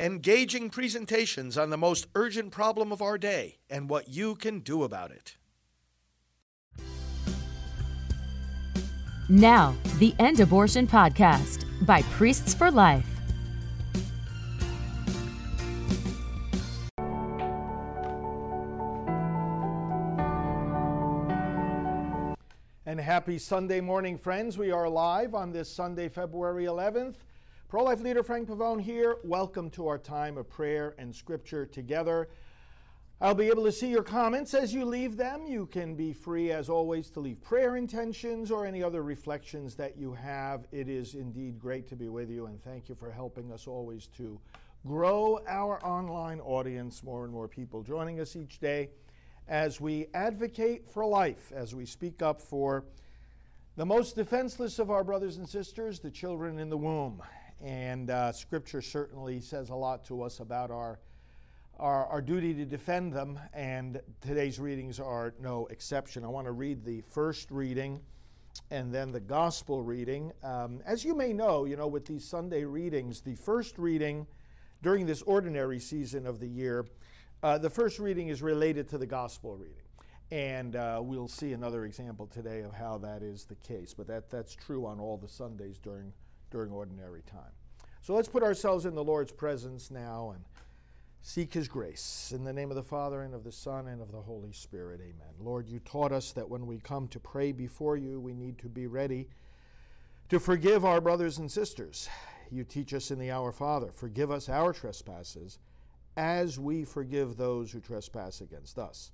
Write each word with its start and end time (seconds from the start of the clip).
engaging 0.00 0.70
presentations 0.70 1.58
on 1.58 1.70
the 1.70 1.76
most 1.76 2.06
urgent 2.14 2.52
problem 2.52 2.92
of 2.92 3.02
our 3.02 3.18
day 3.18 3.58
and 3.68 3.90
what 3.90 4.08
you 4.08 4.36
can 4.36 4.60
do 4.60 4.84
about 4.84 5.10
it. 5.10 5.36
Now, 9.28 9.74
the 9.98 10.14
End 10.20 10.38
Abortion 10.40 10.86
Podcast 10.86 11.64
by 11.84 12.02
Priests 12.02 12.54
for 12.54 12.70
Life. 12.70 13.04
And 22.86 22.98
happy 22.98 23.38
Sunday 23.38 23.80
morning, 23.80 24.16
friends. 24.16 24.56
We 24.56 24.70
are 24.70 24.88
live 24.88 25.34
on 25.34 25.52
this 25.52 25.68
Sunday, 25.70 26.08
February 26.08 26.64
11th. 26.64 27.16
Pro 27.68 27.84
life 27.84 28.00
leader 28.00 28.22
Frank 28.22 28.48
Pavone 28.48 28.80
here. 28.80 29.18
Welcome 29.24 29.68
to 29.72 29.88
our 29.88 29.98
time 29.98 30.38
of 30.38 30.48
prayer 30.48 30.94
and 30.96 31.14
scripture 31.14 31.66
together. 31.66 32.30
I'll 33.20 33.34
be 33.34 33.48
able 33.48 33.64
to 33.64 33.72
see 33.72 33.88
your 33.88 34.02
comments 34.02 34.54
as 34.54 34.72
you 34.72 34.86
leave 34.86 35.18
them. 35.18 35.46
You 35.46 35.66
can 35.66 35.94
be 35.94 36.14
free, 36.14 36.50
as 36.50 36.70
always, 36.70 37.10
to 37.10 37.20
leave 37.20 37.42
prayer 37.42 37.76
intentions 37.76 38.50
or 38.50 38.64
any 38.64 38.82
other 38.82 39.02
reflections 39.02 39.74
that 39.74 39.98
you 39.98 40.14
have. 40.14 40.66
It 40.72 40.88
is 40.88 41.14
indeed 41.14 41.58
great 41.58 41.86
to 41.88 41.94
be 41.94 42.08
with 42.08 42.30
you, 42.30 42.46
and 42.46 42.58
thank 42.64 42.88
you 42.88 42.94
for 42.94 43.10
helping 43.10 43.52
us 43.52 43.66
always 43.66 44.06
to 44.16 44.40
grow 44.86 45.38
our 45.46 45.84
online 45.84 46.40
audience. 46.40 47.02
More 47.04 47.24
and 47.24 47.32
more 47.34 47.48
people 47.48 47.82
joining 47.82 48.18
us 48.18 48.34
each 48.34 48.60
day 48.60 48.88
as 49.46 49.78
we 49.78 50.06
advocate 50.14 50.88
for 50.88 51.04
life, 51.04 51.52
as 51.54 51.74
we 51.74 51.84
speak 51.84 52.22
up 52.22 52.40
for 52.40 52.86
the 53.76 53.84
most 53.84 54.16
defenseless 54.16 54.78
of 54.78 54.90
our 54.90 55.04
brothers 55.04 55.36
and 55.36 55.46
sisters, 55.46 56.00
the 56.00 56.10
children 56.10 56.58
in 56.58 56.70
the 56.70 56.78
womb. 56.78 57.20
And 57.60 58.10
uh, 58.10 58.32
Scripture 58.32 58.80
certainly 58.80 59.40
says 59.40 59.70
a 59.70 59.74
lot 59.74 60.04
to 60.06 60.22
us 60.22 60.40
about 60.40 60.70
our, 60.70 61.00
our, 61.78 62.06
our 62.06 62.22
duty 62.22 62.54
to 62.54 62.64
defend 62.64 63.12
them, 63.12 63.38
and 63.52 64.00
today's 64.20 64.60
readings 64.60 65.00
are 65.00 65.34
no 65.40 65.66
exception. 65.66 66.24
I 66.24 66.28
want 66.28 66.46
to 66.46 66.52
read 66.52 66.84
the 66.84 67.00
first 67.00 67.50
reading 67.50 68.00
and 68.70 68.94
then 68.94 69.10
the 69.10 69.20
gospel 69.20 69.82
reading. 69.82 70.32
Um, 70.42 70.80
as 70.84 71.04
you 71.04 71.14
may 71.14 71.32
know, 71.32 71.64
you 71.64 71.76
know, 71.76 71.88
with 71.88 72.06
these 72.06 72.24
Sunday 72.24 72.64
readings, 72.64 73.20
the 73.20 73.34
first 73.34 73.78
reading 73.78 74.26
during 74.82 75.06
this 75.06 75.22
ordinary 75.22 75.80
season 75.80 76.26
of 76.26 76.38
the 76.38 76.46
year, 76.46 76.86
uh, 77.42 77.58
the 77.58 77.70
first 77.70 77.98
reading 77.98 78.28
is 78.28 78.42
related 78.42 78.88
to 78.90 78.98
the 78.98 79.06
gospel 79.06 79.56
reading. 79.56 79.74
And 80.30 80.76
uh, 80.76 81.00
we'll 81.02 81.28
see 81.28 81.54
another 81.54 81.86
example 81.86 82.26
today 82.26 82.60
of 82.60 82.74
how 82.74 82.98
that 82.98 83.22
is 83.22 83.44
the 83.44 83.54
case. 83.56 83.94
But 83.94 84.06
that, 84.08 84.30
that's 84.30 84.54
true 84.54 84.86
on 84.86 85.00
all 85.00 85.16
the 85.16 85.28
Sundays 85.28 85.78
during 85.78 86.12
during 86.50 86.72
ordinary 86.72 87.22
time. 87.22 87.52
So 88.02 88.14
let's 88.14 88.28
put 88.28 88.42
ourselves 88.42 88.86
in 88.86 88.94
the 88.94 89.04
Lord's 89.04 89.32
presence 89.32 89.90
now 89.90 90.32
and 90.34 90.44
seek 91.20 91.52
his 91.52 91.68
grace. 91.68 92.32
In 92.34 92.44
the 92.44 92.52
name 92.52 92.70
of 92.70 92.76
the 92.76 92.82
Father, 92.82 93.22
and 93.22 93.34
of 93.34 93.44
the 93.44 93.52
Son, 93.52 93.86
and 93.88 94.00
of 94.00 94.12
the 94.12 94.20
Holy 94.22 94.52
Spirit, 94.52 95.00
amen. 95.00 95.34
Lord, 95.40 95.68
you 95.68 95.78
taught 95.80 96.12
us 96.12 96.32
that 96.32 96.48
when 96.48 96.66
we 96.66 96.78
come 96.78 97.08
to 97.08 97.20
pray 97.20 97.52
before 97.52 97.96
you, 97.96 98.18
we 98.20 98.34
need 98.34 98.58
to 98.58 98.68
be 98.68 98.86
ready 98.86 99.28
to 100.28 100.38
forgive 100.38 100.84
our 100.84 101.00
brothers 101.00 101.38
and 101.38 101.50
sisters. 101.50 102.08
You 102.50 102.64
teach 102.64 102.94
us 102.94 103.10
in 103.10 103.18
the 103.18 103.30
Our 103.30 103.52
Father, 103.52 103.90
forgive 103.92 104.30
us 104.30 104.48
our 104.48 104.72
trespasses 104.72 105.58
as 106.16 106.58
we 106.58 106.84
forgive 106.84 107.36
those 107.36 107.70
who 107.72 107.80
trespass 107.80 108.40
against 108.40 108.78
us. 108.78 109.12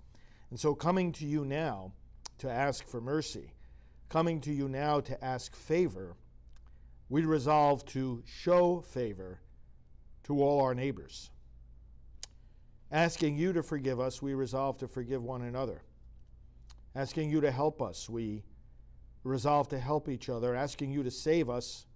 And 0.50 0.58
so, 0.58 0.74
coming 0.74 1.12
to 1.12 1.26
you 1.26 1.44
now 1.44 1.92
to 2.38 2.50
ask 2.50 2.86
for 2.86 3.00
mercy, 3.00 3.52
coming 4.08 4.40
to 4.42 4.52
you 4.52 4.68
now 4.68 5.00
to 5.00 5.24
ask 5.24 5.56
favor, 5.56 6.16
we 7.08 7.24
resolve 7.24 7.84
to 7.86 8.22
show 8.26 8.80
favor 8.80 9.40
to 10.24 10.42
all 10.42 10.60
our 10.62 10.74
neighbors. 10.74 11.30
Asking 12.90 13.36
you 13.36 13.52
to 13.52 13.62
forgive 13.62 14.00
us, 14.00 14.22
we 14.22 14.34
resolve 14.34 14.78
to 14.78 14.88
forgive 14.88 15.22
one 15.22 15.42
another. 15.42 15.82
Asking 16.94 17.30
you 17.30 17.40
to 17.40 17.50
help 17.50 17.82
us, 17.82 18.08
we 18.08 18.44
resolve 19.24 19.68
to 19.70 19.78
help 19.78 20.08
each 20.08 20.28
other. 20.28 20.54
Asking 20.54 20.92
you 20.92 21.02
to 21.02 21.10
save 21.10 21.50
us, 21.50 21.86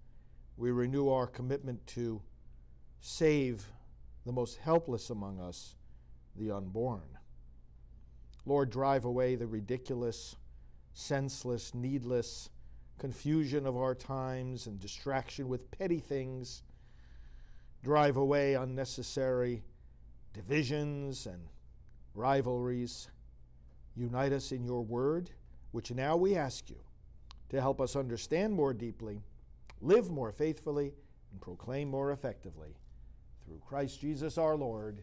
we 0.57 0.71
renew 0.71 1.09
our 1.09 1.25
commitment 1.25 1.85
to 1.87 2.21
save 2.99 3.65
the 4.25 4.31
most 4.31 4.57
helpless 4.57 5.09
among 5.09 5.39
us, 5.39 5.75
the 6.35 6.51
unborn. 6.51 7.17
Lord, 8.45 8.69
drive 8.69 9.05
away 9.05 9.35
the 9.35 9.47
ridiculous, 9.47 10.35
senseless, 10.93 11.73
needless, 11.73 12.49
confusion 12.99 13.65
of 13.65 13.75
our 13.75 13.95
times 13.95 14.67
and 14.67 14.79
distraction 14.79 15.47
with 15.47 15.71
petty 15.71 15.99
things, 15.99 16.61
drive 17.83 18.17
away 18.17 18.53
unnecessary 18.53 19.63
divisions 20.33 21.25
and 21.25 21.41
rivalries. 22.13 23.07
Unite 23.95 24.33
us 24.33 24.51
in 24.51 24.63
your 24.63 24.83
word, 24.83 25.31
which 25.71 25.91
now 25.91 26.15
we 26.15 26.35
ask 26.35 26.69
you 26.69 26.79
to 27.49 27.59
help 27.59 27.81
us 27.81 27.95
understand 27.95 28.53
more 28.53 28.73
deeply, 28.73 29.21
live 29.81 30.11
more 30.11 30.31
faithfully, 30.31 30.93
and 31.31 31.41
proclaim 31.41 31.89
more 31.89 32.11
effectively. 32.11 32.75
Through 33.45 33.61
Christ 33.67 33.99
Jesus 33.99 34.37
our 34.37 34.55
Lord. 34.55 35.01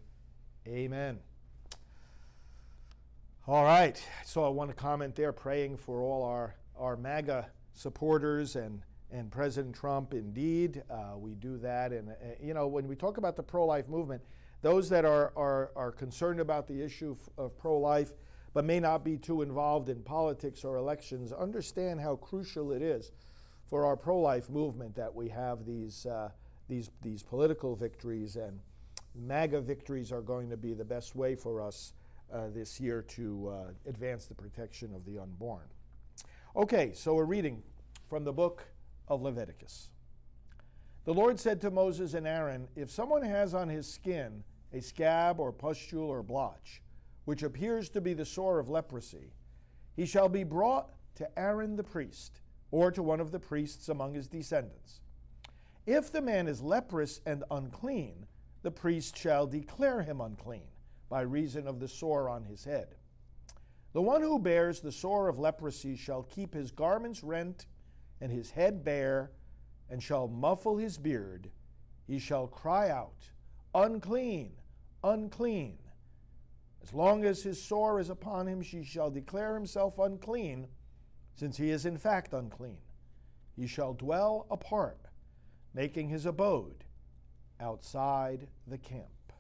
Amen. 0.69 1.19
All 3.49 3.65
right, 3.65 4.01
so 4.25 4.45
I 4.45 4.49
want 4.49 4.71
to 4.71 4.77
comment 4.77 5.15
there, 5.15 5.33
praying 5.33 5.77
for 5.77 6.03
all 6.03 6.25
our, 6.25 6.57
our 6.77 6.97
MAGA 6.97 7.47
supporters 7.77 8.57
and 8.57 8.83
and 9.13 9.31
President 9.31 9.75
Trump. 9.75 10.15
Indeed, 10.15 10.83
uh, 10.91 11.17
we 11.17 11.35
do 11.35 11.59
that. 11.59 11.93
And 11.93 12.09
uh, 12.11 12.15
you 12.43 12.55
know, 12.55 12.67
when 12.67 12.89
we 12.89 12.97
talk 12.97 13.19
about 13.19 13.37
the 13.37 13.43
pro-life 13.43 13.89
movement, 13.89 14.23
those 14.63 14.89
that 14.89 15.05
are 15.05 15.33
are, 15.37 15.71
are 15.77 15.93
concerned 15.93 16.41
about 16.41 16.67
the 16.67 16.83
issue 16.83 17.17
of 17.39 17.57
pro-life, 17.57 18.13
but 18.53 18.65
may 18.65 18.81
not 18.81 19.05
be 19.05 19.17
too 19.17 19.43
involved 19.43 19.89
in 19.89 20.03
politics 20.03 20.65
or 20.65 20.77
elections, 20.77 21.33
understand 21.33 22.01
how 22.01 22.17
crucial 22.17 22.73
it 22.73 22.83
is 22.83 23.13
for 23.67 23.85
our 23.85 23.97
pro-life 23.97 24.49
movement 24.49 24.95
that 24.97 25.15
we 25.15 25.29
have 25.29 25.65
these 25.65 26.07
uh, 26.07 26.31
these 26.69 26.91
these 27.03 27.23
political 27.23 27.77
victories 27.77 28.37
and 28.37 28.59
MAGA 29.15 29.61
victories 29.61 30.13
are 30.13 30.21
going 30.21 30.51
to 30.51 30.57
be 30.57 30.75
the 30.75 30.85
best 30.85 31.15
way 31.15 31.35
for 31.35 31.61
us 31.61 31.93
uh, 32.33 32.49
this 32.53 32.81
year 32.81 33.03
to 33.03 33.49
uh, 33.49 33.89
advance 33.89 34.27
the 34.27 34.35
protection 34.35 34.95
of 34.95 35.05
the 35.05 35.19
unborn. 35.19 35.65
Okay, 36.57 36.93
so 36.95 37.13
we're 37.13 37.27
reading 37.27 37.63
from 38.09 38.25
the 38.25 38.33
book 38.33 38.65
of 39.09 39.21
Leviticus. 39.21 39.91
The 41.05 41.13
Lord 41.13 41.39
said 41.39 41.61
to 41.61 41.71
Moses 41.71 42.15
and 42.15 42.27
Aaron, 42.27 42.67
If 42.75 42.91
someone 42.91 43.21
has 43.21 43.53
on 43.53 43.69
his 43.69 43.87
skin 43.87 44.43
a 44.73 44.81
scab 44.81 45.39
or 45.39 45.53
pustule 45.53 46.09
or 46.09 46.23
blotch, 46.23 46.81
which 47.27 47.43
appears 47.43 47.91
to 47.91 48.01
be 48.01 48.15
the 48.15 48.25
sore 48.25 48.59
of 48.59 48.71
leprosy, 48.71 49.35
he 49.97 50.07
shall 50.07 50.31
be 50.31 50.45
brought 50.45 50.89
to 51.17 51.39
Aaron 51.39 51.77
the 51.77 51.85
priest, 51.85 52.41
or 52.71 52.91
to 52.91 53.03
one 53.03 53.21
of 53.21 53.33
the 53.33 53.41
priests 53.41 53.91
among 53.91 54.15
his 54.15 54.27
descendants. 54.27 55.01
If 55.85 56.11
the 56.11 56.23
man 56.23 56.49
is 56.49 56.63
leprous 56.63 57.21
and 57.27 57.45
unclean, 57.51 58.25
the 58.63 58.71
priest 58.71 59.19
shall 59.19 59.47
declare 59.47 60.01
him 60.01 60.23
unclean 60.23 60.69
by 61.11 61.21
reason 61.21 61.69
of 61.69 61.81
the 61.81 61.89
sore 61.89 62.31
on 62.31 62.45
his 62.45 62.65
head. 62.65 62.95
The 63.97 64.03
one 64.03 64.21
who 64.21 64.39
bears 64.39 64.81
the 64.81 64.93
sore 64.93 65.27
of 65.27 65.39
leprosy 65.39 65.97
shall 65.97 66.23
keep 66.25 66.53
his 66.53 66.71
garments 66.71 67.25
rent 67.25 67.65
and 68.21 68.31
his 68.31 68.51
head 68.51 68.85
bare, 68.85 69.31
and 69.89 70.03
shall 70.03 70.29
muffle 70.29 70.77
his 70.77 70.99
beard. 70.99 71.51
He 72.07 72.19
shall 72.19 72.47
cry 72.47 72.91
out, 72.91 73.31
Unclean, 73.75 74.53
unclean. 75.03 75.79
As 76.83 76.93
long 76.93 77.25
as 77.25 77.43
his 77.43 77.63
sore 77.63 77.99
is 77.99 78.11
upon 78.11 78.47
him, 78.47 78.61
he 78.61 78.85
shall 78.85 79.11
declare 79.11 79.55
himself 79.55 79.99
unclean, 79.99 80.69
since 81.35 81.57
he 81.57 81.71
is 81.71 81.87
in 81.87 81.97
fact 81.97 82.35
unclean. 82.35 82.83
He 83.57 83.67
shall 83.67 83.95
dwell 83.95 84.47
apart, 84.51 85.07
making 85.73 86.11
his 86.11 86.27
abode 86.27 86.85
outside 87.59 88.49
the 88.67 88.77
camp. 88.77 89.33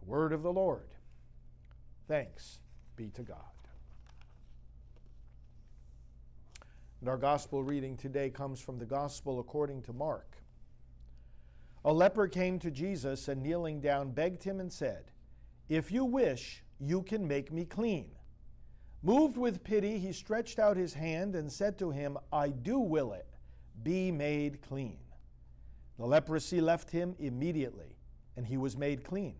The 0.00 0.06
word 0.06 0.32
of 0.32 0.42
the 0.42 0.52
Lord. 0.52 0.88
Thanks 2.08 2.58
be 2.96 3.10
to 3.10 3.22
God. 3.22 3.38
And 7.00 7.08
our 7.08 7.16
gospel 7.18 7.62
reading 7.62 7.96
today 7.96 8.30
comes 8.30 8.60
from 8.60 8.78
the 8.78 8.86
gospel 8.86 9.38
according 9.38 9.82
to 9.82 9.92
Mark. 9.92 10.38
A 11.84 11.92
leper 11.92 12.28
came 12.28 12.58
to 12.60 12.70
Jesus 12.70 13.28
and 13.28 13.42
kneeling 13.42 13.80
down 13.80 14.12
begged 14.12 14.42
him 14.42 14.58
and 14.58 14.72
said, 14.72 15.12
If 15.68 15.92
you 15.92 16.04
wish, 16.04 16.62
you 16.80 17.02
can 17.02 17.28
make 17.28 17.52
me 17.52 17.66
clean. 17.66 18.10
Moved 19.02 19.36
with 19.36 19.62
pity, 19.64 19.98
he 19.98 20.12
stretched 20.12 20.58
out 20.58 20.78
his 20.78 20.94
hand 20.94 21.36
and 21.36 21.52
said 21.52 21.78
to 21.78 21.90
him, 21.90 22.16
I 22.32 22.48
do 22.48 22.78
will 22.78 23.12
it. 23.12 23.26
Be 23.82 24.10
made 24.10 24.62
clean. 24.62 24.96
The 25.98 26.06
leprosy 26.06 26.62
left 26.62 26.90
him 26.90 27.14
immediately, 27.18 27.98
and 28.34 28.46
he 28.46 28.56
was 28.56 28.78
made 28.78 29.04
clean. 29.04 29.36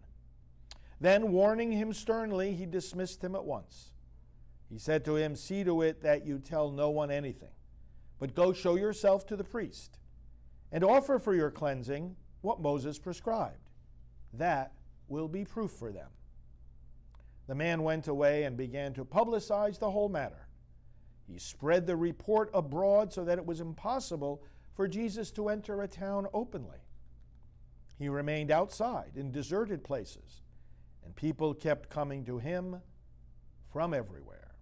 Then, 1.00 1.32
warning 1.32 1.72
him 1.72 1.92
sternly, 1.92 2.54
he 2.54 2.66
dismissed 2.66 3.22
him 3.22 3.34
at 3.34 3.44
once. 3.44 3.90
He 4.70 4.78
said 4.78 5.04
to 5.04 5.16
him, 5.16 5.36
See 5.36 5.64
to 5.64 5.82
it 5.82 6.02
that 6.02 6.26
you 6.26 6.38
tell 6.38 6.70
no 6.70 6.90
one 6.90 7.10
anything, 7.10 7.52
but 8.18 8.34
go 8.34 8.52
show 8.52 8.76
yourself 8.76 9.26
to 9.26 9.36
the 9.36 9.44
priest, 9.44 9.98
and 10.72 10.82
offer 10.82 11.18
for 11.18 11.34
your 11.34 11.50
cleansing 11.50 12.16
what 12.40 12.60
Moses 12.60 12.98
prescribed. 12.98 13.70
That 14.32 14.72
will 15.08 15.28
be 15.28 15.44
proof 15.44 15.70
for 15.70 15.92
them. 15.92 16.10
The 17.46 17.54
man 17.54 17.82
went 17.82 18.08
away 18.08 18.44
and 18.44 18.56
began 18.56 18.94
to 18.94 19.04
publicize 19.04 19.78
the 19.78 19.90
whole 19.90 20.08
matter. 20.08 20.48
He 21.26 21.38
spread 21.38 21.86
the 21.86 21.96
report 21.96 22.50
abroad 22.52 23.12
so 23.12 23.24
that 23.24 23.38
it 23.38 23.46
was 23.46 23.60
impossible 23.60 24.42
for 24.74 24.88
Jesus 24.88 25.30
to 25.32 25.48
enter 25.48 25.82
a 25.82 25.88
town 25.88 26.26
openly. 26.32 26.78
He 27.98 28.08
remained 28.08 28.50
outside 28.50 29.12
in 29.14 29.30
deserted 29.30 29.84
places, 29.84 30.42
and 31.04 31.14
people 31.14 31.54
kept 31.54 31.90
coming 31.90 32.24
to 32.24 32.38
him 32.38 32.80
from 33.72 33.94
everywhere. 33.94 34.54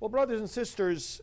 Well, 0.00 0.08
brothers 0.08 0.40
and 0.40 0.50
sisters, 0.50 1.20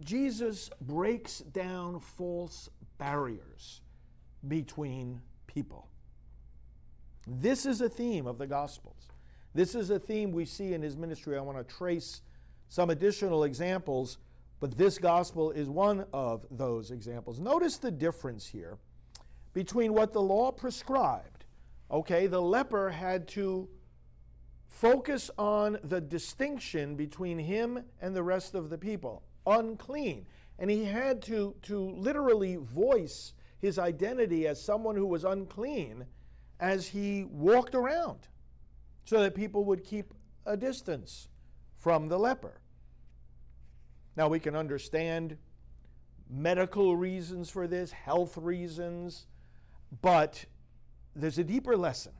Jesus 0.00 0.70
breaks 0.80 1.38
down 1.38 2.00
false 2.00 2.68
barriers 2.98 3.80
between 4.46 5.20
people. 5.46 5.88
This 7.26 7.66
is 7.66 7.80
a 7.80 7.88
theme 7.88 8.26
of 8.26 8.38
the 8.38 8.46
Gospels. 8.46 9.08
This 9.54 9.74
is 9.74 9.90
a 9.90 9.98
theme 9.98 10.32
we 10.32 10.44
see 10.44 10.74
in 10.74 10.82
his 10.82 10.96
ministry. 10.96 11.36
I 11.36 11.40
want 11.40 11.58
to 11.58 11.74
trace 11.74 12.22
some 12.68 12.90
additional 12.90 13.44
examples, 13.44 14.18
but 14.60 14.78
this 14.78 14.98
gospel 14.98 15.50
is 15.50 15.68
one 15.68 16.06
of 16.12 16.46
those 16.50 16.92
examples. 16.92 17.40
Notice 17.40 17.78
the 17.78 17.90
difference 17.90 18.46
here 18.46 18.78
between 19.52 19.92
what 19.92 20.12
the 20.12 20.22
law 20.22 20.50
prescribed. 20.50 21.44
Okay, 21.90 22.26
the 22.26 22.40
leper 22.40 22.90
had 22.90 23.26
to 23.28 23.68
focus 24.68 25.30
on 25.36 25.78
the 25.82 26.00
distinction 26.00 26.94
between 26.94 27.38
him 27.38 27.82
and 28.00 28.14
the 28.14 28.22
rest 28.22 28.54
of 28.54 28.70
the 28.70 28.78
people 28.78 29.22
unclean. 29.46 30.26
And 30.58 30.70
he 30.70 30.84
had 30.84 31.22
to, 31.22 31.54
to 31.62 31.78
literally 31.78 32.56
voice 32.56 33.32
his 33.58 33.78
identity 33.78 34.46
as 34.46 34.62
someone 34.62 34.96
who 34.96 35.06
was 35.06 35.24
unclean 35.24 36.06
as 36.58 36.88
he 36.88 37.24
walked 37.24 37.74
around 37.74 38.28
so 39.04 39.20
that 39.20 39.34
people 39.34 39.64
would 39.64 39.82
keep 39.82 40.14
a 40.46 40.56
distance 40.56 41.28
from 41.76 42.08
the 42.08 42.18
leper. 42.18 42.60
Now, 44.16 44.28
we 44.28 44.38
can 44.38 44.54
understand 44.54 45.36
medical 46.28 46.96
reasons 46.96 47.50
for 47.50 47.66
this, 47.66 47.90
health 47.90 48.36
reasons, 48.36 49.26
but 50.02 50.44
there's 51.14 51.38
a 51.38 51.44
deeper 51.44 51.76
lesson. 51.76 52.12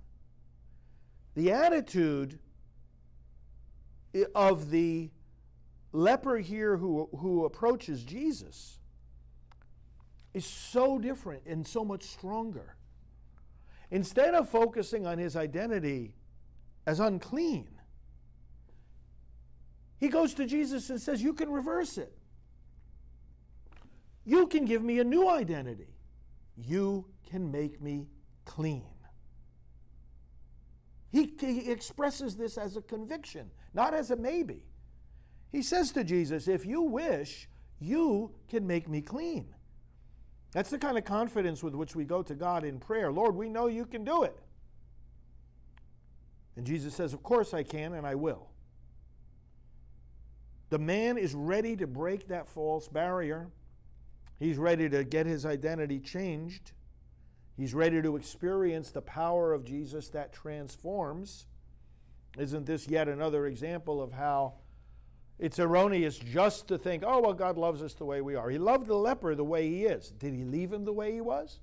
The 1.34 1.52
attitude 1.52 2.38
of 4.34 4.70
the 4.70 5.10
leper 5.92 6.38
here 6.38 6.76
who, 6.76 7.08
who 7.18 7.44
approaches 7.44 8.02
Jesus 8.02 8.78
is 10.34 10.44
so 10.44 10.98
different 10.98 11.42
and 11.46 11.66
so 11.66 11.84
much 11.84 12.02
stronger. 12.02 12.76
Instead 13.90 14.34
of 14.34 14.48
focusing 14.48 15.06
on 15.06 15.18
his 15.18 15.36
identity 15.36 16.14
as 16.86 17.00
unclean, 17.00 17.68
he 19.98 20.08
goes 20.08 20.34
to 20.34 20.46
Jesus 20.46 20.90
and 20.90 21.00
says, 21.00 21.22
You 21.22 21.34
can 21.34 21.50
reverse 21.50 21.98
it. 21.98 22.16
You 24.24 24.46
can 24.46 24.64
give 24.64 24.82
me 24.82 25.00
a 25.00 25.04
new 25.04 25.28
identity. 25.28 25.88
You 26.66 27.06
can 27.28 27.50
make 27.50 27.80
me 27.80 28.08
clean. 28.44 28.84
He, 31.10 31.32
he 31.40 31.70
expresses 31.70 32.36
this 32.36 32.56
as 32.56 32.76
a 32.76 32.82
conviction, 32.82 33.50
not 33.74 33.94
as 33.94 34.10
a 34.10 34.16
maybe. 34.16 34.64
He 35.50 35.62
says 35.62 35.90
to 35.92 36.04
Jesus, 36.04 36.46
If 36.46 36.64
you 36.64 36.82
wish, 36.82 37.48
you 37.80 38.32
can 38.48 38.66
make 38.66 38.88
me 38.88 39.00
clean. 39.00 39.54
That's 40.52 40.70
the 40.70 40.78
kind 40.78 40.98
of 40.98 41.04
confidence 41.04 41.62
with 41.62 41.74
which 41.74 41.94
we 41.94 42.04
go 42.04 42.22
to 42.22 42.34
God 42.34 42.64
in 42.64 42.78
prayer. 42.78 43.12
Lord, 43.12 43.34
we 43.34 43.48
know 43.48 43.66
you 43.66 43.86
can 43.86 44.04
do 44.04 44.24
it. 44.24 44.36
And 46.56 46.66
Jesus 46.66 46.94
says, 46.94 47.12
Of 47.12 47.22
course 47.22 47.54
I 47.54 47.62
can, 47.62 47.94
and 47.94 48.06
I 48.06 48.14
will. 48.14 48.48
The 50.70 50.78
man 50.78 51.18
is 51.18 51.34
ready 51.34 51.76
to 51.76 51.86
break 51.86 52.28
that 52.28 52.48
false 52.48 52.88
barrier. 52.88 53.48
He's 54.40 54.56
ready 54.56 54.88
to 54.88 55.04
get 55.04 55.26
his 55.26 55.46
identity 55.46 56.00
changed. 56.00 56.72
He's 57.56 57.74
ready 57.74 58.00
to 58.00 58.16
experience 58.16 58.90
the 58.90 59.02
power 59.02 59.52
of 59.52 59.64
Jesus 59.64 60.08
that 60.08 60.32
transforms. 60.32 61.46
Isn't 62.38 62.64
this 62.64 62.88
yet 62.88 63.06
another 63.06 63.46
example 63.46 64.02
of 64.02 64.12
how 64.12 64.54
it's 65.38 65.58
erroneous 65.58 66.18
just 66.18 66.68
to 66.68 66.78
think, 66.78 67.02
oh, 67.06 67.20
well, 67.20 67.34
God 67.34 67.58
loves 67.58 67.82
us 67.82 67.92
the 67.94 68.06
way 68.06 68.22
we 68.22 68.34
are. 68.34 68.48
He 68.48 68.58
loved 68.58 68.86
the 68.86 68.94
leper 68.94 69.34
the 69.34 69.44
way 69.44 69.68
he 69.68 69.84
is. 69.84 70.10
Did 70.10 70.34
he 70.34 70.44
leave 70.44 70.72
him 70.72 70.86
the 70.86 70.92
way 70.92 71.12
he 71.12 71.20
was? 71.20 71.60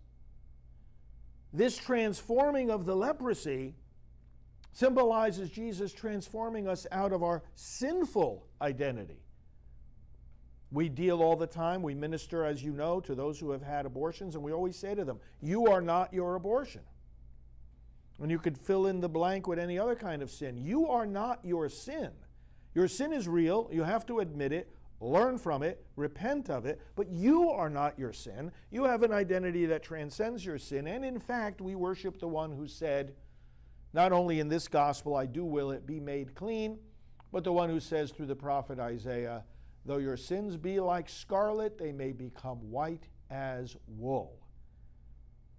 This 1.52 1.78
transforming 1.78 2.70
of 2.70 2.86
the 2.86 2.96
leprosy 2.96 3.74
symbolizes 4.72 5.50
Jesus 5.50 5.94
transforming 5.94 6.68
us 6.68 6.86
out 6.92 7.12
of 7.12 7.24
our 7.24 7.42
sinful 7.56 8.46
identity. 8.62 9.24
We 10.72 10.90
deal 10.90 11.22
all 11.22 11.38
the 11.38 11.48
time, 11.48 11.82
we 11.82 11.94
minister, 11.94 12.44
as 12.44 12.62
you 12.62 12.74
know, 12.74 13.00
to 13.02 13.16
those 13.16 13.40
who 13.40 13.52
have 13.52 13.62
had 13.62 13.86
abortions, 13.86 14.36
and 14.36 14.44
we 14.44 14.52
always 14.52 14.76
say 14.76 14.96
to 14.96 15.06
them, 15.06 15.20
You 15.42 15.68
are 15.68 15.82
not 15.82 16.14
your 16.14 16.36
abortion. 16.36 16.82
And 18.20 18.32
you 18.32 18.40
could 18.40 18.58
fill 18.58 18.88
in 18.88 19.00
the 19.00 19.08
blank 19.08 19.48
with 19.48 19.60
any 19.60 19.78
other 19.78 19.96
kind 19.96 20.22
of 20.22 20.32
sin. 20.32 20.58
You 20.58 20.88
are 20.90 21.06
not 21.06 21.40
your 21.44 21.70
sin. 21.70 22.12
Your 22.74 22.88
sin 22.88 23.14
is 23.14 23.28
real. 23.28 23.70
You 23.72 23.84
have 23.84 24.06
to 24.08 24.20
admit 24.20 24.52
it, 24.52 24.74
learn 25.00 25.38
from 25.38 25.64
it, 25.64 25.86
repent 25.96 26.50
of 26.50 26.66
it, 26.66 26.82
but 26.96 27.10
you 27.10 27.50
are 27.50 27.70
not 27.70 27.98
your 27.98 28.12
sin. 28.12 28.52
You 28.72 28.84
have 28.86 29.04
an 29.04 29.12
identity 29.12 29.68
that 29.68 29.84
transcends 29.84 30.44
your 30.44 30.58
sin. 30.58 30.88
And 30.88 31.06
in 31.06 31.20
fact, 31.20 31.62
we 31.62 31.76
worship 31.76 32.20
the 32.20 32.28
one 32.28 32.52
who 32.52 32.68
said, 32.68 33.14
Not 33.94 34.12
only 34.12 34.40
in 34.40 34.50
this 34.50 34.68
gospel, 34.68 35.16
I 35.16 35.28
do 35.28 35.46
will 35.46 35.72
it 35.72 35.86
be 35.86 36.00
made 36.00 36.36
clean, 36.36 36.80
but 37.32 37.44
the 37.44 37.54
one 37.54 37.70
who 37.70 37.80
says 37.80 38.12
through 38.12 38.26
the 38.26 38.36
prophet 38.36 38.80
Isaiah, 38.80 39.44
Though 39.88 39.98
your 39.98 40.18
sins 40.18 40.58
be 40.58 40.82
like 40.82 41.08
scarlet, 41.08 41.78
they 41.78 41.94
may 41.94 42.12
become 42.12 42.58
white 42.72 43.08
as 43.30 43.78
wool. 43.88 44.38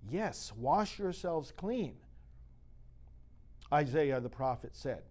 Yes, 0.07 0.53
wash 0.55 0.99
yourselves 0.99 1.51
clean, 1.57 1.97
Isaiah 3.73 4.21
the 4.21 4.29
prophet 4.29 4.77
said. 4.77 5.03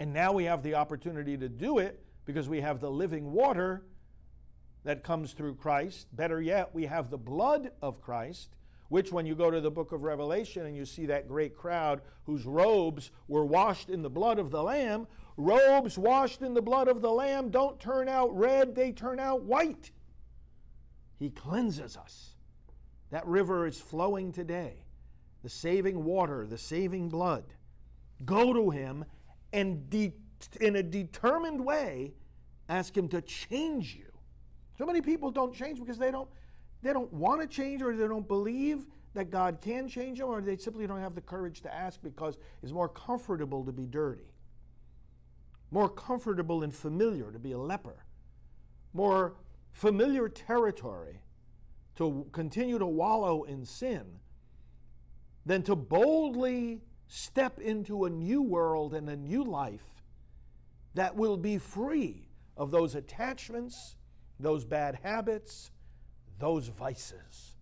And 0.00 0.12
now 0.12 0.32
we 0.32 0.44
have 0.44 0.64
the 0.64 0.74
opportunity 0.74 1.36
to 1.38 1.48
do 1.48 1.78
it 1.78 2.04
because 2.24 2.48
we 2.48 2.60
have 2.60 2.80
the 2.80 2.90
living 2.90 3.30
water 3.30 3.84
that 4.82 5.04
comes 5.04 5.32
through 5.32 5.54
Christ. 5.54 6.08
Better 6.12 6.42
yet, 6.42 6.74
we 6.74 6.86
have 6.86 7.08
the 7.08 7.18
blood 7.18 7.70
of 7.80 8.02
Christ, 8.02 8.56
which, 8.88 9.12
when 9.12 9.26
you 9.26 9.36
go 9.36 9.48
to 9.48 9.60
the 9.60 9.70
book 9.70 9.92
of 9.92 10.02
Revelation 10.02 10.66
and 10.66 10.76
you 10.76 10.84
see 10.86 11.06
that 11.06 11.28
great 11.28 11.56
crowd 11.56 12.02
whose 12.24 12.46
robes 12.46 13.12
were 13.28 13.46
washed 13.46 13.88
in 13.88 14.02
the 14.02 14.10
blood 14.10 14.40
of 14.40 14.50
the 14.50 14.62
Lamb, 14.62 15.06
robes 15.36 15.96
washed 15.96 16.42
in 16.42 16.54
the 16.54 16.62
blood 16.62 16.88
of 16.88 17.00
the 17.00 17.10
Lamb 17.10 17.50
don't 17.50 17.78
turn 17.80 18.08
out 18.08 18.36
red, 18.36 18.74
they 18.74 18.92
turn 18.92 19.18
out 19.18 19.42
white. 19.42 19.90
He 21.18 21.30
cleanses 21.30 21.96
us. 21.96 22.34
That 23.10 23.26
river 23.26 23.66
is 23.66 23.80
flowing 23.80 24.32
today. 24.32 24.84
The 25.42 25.48
saving 25.48 26.04
water, 26.04 26.46
the 26.46 26.58
saving 26.58 27.08
blood. 27.08 27.44
Go 28.24 28.52
to 28.52 28.70
Him 28.70 29.04
and 29.52 29.88
de- 29.90 30.14
in 30.60 30.76
a 30.76 30.82
determined 30.82 31.64
way 31.64 32.14
ask 32.68 32.96
him 32.96 33.08
to 33.08 33.20
change 33.20 33.94
you. 33.94 34.10
So 34.78 34.86
many 34.86 35.00
people 35.00 35.30
don't 35.30 35.54
change 35.54 35.78
because 35.78 35.98
they 35.98 36.10
don't 36.10 36.28
they 36.82 36.92
don't 36.92 37.12
want 37.12 37.40
to 37.40 37.46
change 37.46 37.80
or 37.82 37.94
they 37.94 38.08
don't 38.08 38.26
believe 38.26 38.86
that 39.14 39.30
God 39.30 39.58
can 39.60 39.86
change 39.86 40.18
them 40.18 40.28
or 40.28 40.40
they 40.40 40.56
simply 40.56 40.86
don't 40.86 40.98
have 40.98 41.14
the 41.14 41.20
courage 41.20 41.60
to 41.60 41.72
ask 41.72 42.02
because 42.02 42.38
it's 42.62 42.72
more 42.72 42.88
comfortable 42.88 43.64
to 43.64 43.72
be 43.72 43.86
dirty. 43.86 44.31
More 45.72 45.88
comfortable 45.88 46.62
and 46.62 46.72
familiar 46.72 47.32
to 47.32 47.38
be 47.38 47.52
a 47.52 47.58
leper. 47.58 48.04
More 48.92 49.34
familiar 49.72 50.28
territory 50.28 51.22
to 51.96 52.26
continue 52.30 52.78
to 52.78 52.86
wallow 52.86 53.42
in 53.44 53.64
sin 53.64 54.20
than 55.46 55.62
to 55.62 55.74
boldly 55.74 56.82
step 57.08 57.58
into 57.58 58.04
a 58.04 58.10
new 58.10 58.42
world 58.42 58.94
and 58.94 59.08
a 59.08 59.16
new 59.16 59.42
life 59.42 60.04
that 60.94 61.16
will 61.16 61.38
be 61.38 61.56
free 61.56 62.28
of 62.56 62.70
those 62.70 62.94
attachments, 62.94 63.96
those 64.38 64.66
bad 64.66 64.98
habits, 65.02 65.70
those 66.38 66.68
vices. 66.68 67.56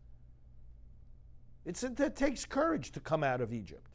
It's, 1.64 1.85
it 1.85 2.17
takes 2.17 2.45
courage 2.45 2.90
to 2.93 3.00
come 3.00 3.23
out 3.23 3.40
of 3.40 3.52
Egypt. 3.52 3.89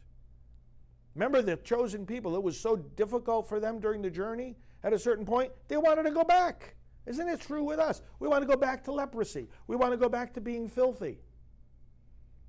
Remember 1.16 1.42
the 1.42 1.56
chosen 1.58 2.06
people, 2.06 2.36
it 2.36 2.44
was 2.44 2.60
so 2.60 2.76
difficult 2.76 3.48
for 3.48 3.60
them 3.60 3.80
during 3.80 4.02
the 4.02 4.10
journey. 4.10 4.56
At 4.84 4.94
a 4.94 5.00
certain 5.00 5.26
point, 5.26 5.52
they 5.68 5.78
wanted 5.78 6.04
to 6.04 6.12
go 6.12 6.24
back. 6.24 6.76
Isn't 7.06 7.28
it 7.28 7.40
true 7.40 7.64
with 7.64 7.80
us? 7.80 8.02
We 8.20 8.28
want 8.28 8.42
to 8.42 8.48
go 8.48 8.58
back 8.58 8.84
to 8.86 8.92
leprosy. 8.92 9.48
We 9.68 9.76
want 9.76 9.94
to 9.94 9.98
go 9.98 10.10
back 10.10 10.34
to 10.34 10.42
being 10.42 10.68
filthy. 10.68 11.20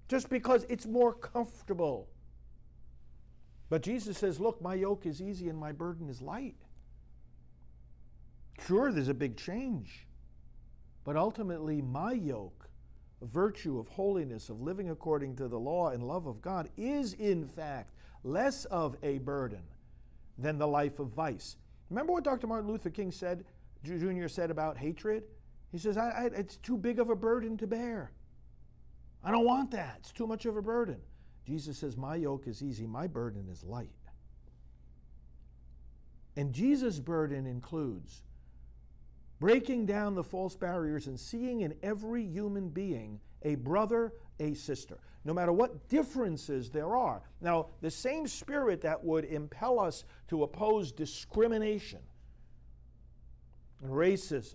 Just 0.09 0.29
because 0.29 0.67
it's 0.69 0.87
more 0.87 1.15
comfortable. 1.15 2.09
But 3.69 3.83
Jesus 3.83 4.19
says, 4.19 4.41
Look, 4.41 4.61
my 4.63 4.75
yoke 4.75 5.07
is 5.07 5.21
easy 5.21 5.49
and 5.49 5.59
my 5.59 5.73
burden 5.73 6.09
is 6.09 6.21
light. 6.21 6.57
Sure, 8.67 8.91
there's 8.91 9.09
a 9.09 9.15
big 9.15 9.37
change. 9.37 10.07
But 11.05 11.17
ultimately, 11.17 11.83
my 11.83 12.13
yoke 12.13 12.69
virtue 13.23 13.79
of 13.79 13.89
holiness, 13.89 14.49
of 14.49 14.61
living 14.61 14.91
according 14.91 15.37
to 15.37 15.49
the 15.49 15.59
law 15.59 15.91
and 15.91 16.03
love 16.03 16.27
of 16.27 16.41
God, 16.41 16.69
is 16.77 17.13
in 17.15 17.47
fact 17.47 17.93
less 18.27 18.65
of 18.67 18.97
a 19.03 19.19
burden 19.19 19.63
than 20.39 20.59
the 20.59 20.67
life 20.67 20.99
of 20.99 21.09
vice. 21.09 21.57
Remember 21.91 22.13
what 22.13 22.25
Dr. 22.25 22.47
Martin 22.47 22.71
Luther 22.71 22.91
King 22.91 23.11
said, 23.11 23.45
Jr. 23.85 24.29
said 24.29 24.51
about 24.51 24.77
hatred? 24.77 25.25
He 25.71 25.79
says, 25.79 25.97
I, 25.97 26.11
I, 26.11 26.25
It's 26.35 26.57
too 26.57 26.77
big 26.77 26.99
of 26.99 27.11
a 27.11 27.17
burden 27.17 27.57
to 27.59 27.67
bear. 27.67 28.11
I 29.23 29.31
don't 29.31 29.45
want 29.45 29.71
that. 29.71 29.97
It's 30.01 30.13
too 30.13 30.27
much 30.27 30.47
of 30.47 30.57
a 30.57 30.63
burden. 30.63 30.99
Jesus 31.47 31.79
says, 31.79 31.97
My 31.97 32.17
yoke 32.17 32.47
is 32.47 32.63
easy, 32.63 32.87
my 32.87 33.07
burden 33.07 33.49
is 33.51 33.63
light. 33.63 33.91
And 36.37 36.53
Jesus' 36.53 37.01
burden 37.01 37.47
includes 37.47 38.23
breaking 39.39 39.87
down 39.87 40.15
the 40.15 40.25
false 40.25 40.57
barriers 40.57 41.07
and 41.07 41.19
seeing 41.19 41.61
in 41.61 41.75
every 41.83 42.25
human 42.25 42.69
being 42.69 43.21
a 43.43 43.55
brother, 43.57 44.13
a 44.41 44.55
sister, 44.55 44.99
no 45.25 45.33
matter 45.33 45.53
what 45.53 45.89
differences 45.89 46.71
there 46.71 46.97
are. 46.97 47.23
Now, 47.41 47.69
the 47.81 47.91
same 47.91 48.27
spirit 48.27 48.81
that 48.83 49.03
would 49.03 49.25
impel 49.25 49.79
us 49.81 50.05
to 50.29 50.43
oppose 50.43 50.93
discrimination 50.93 52.01
racism, 53.85 54.55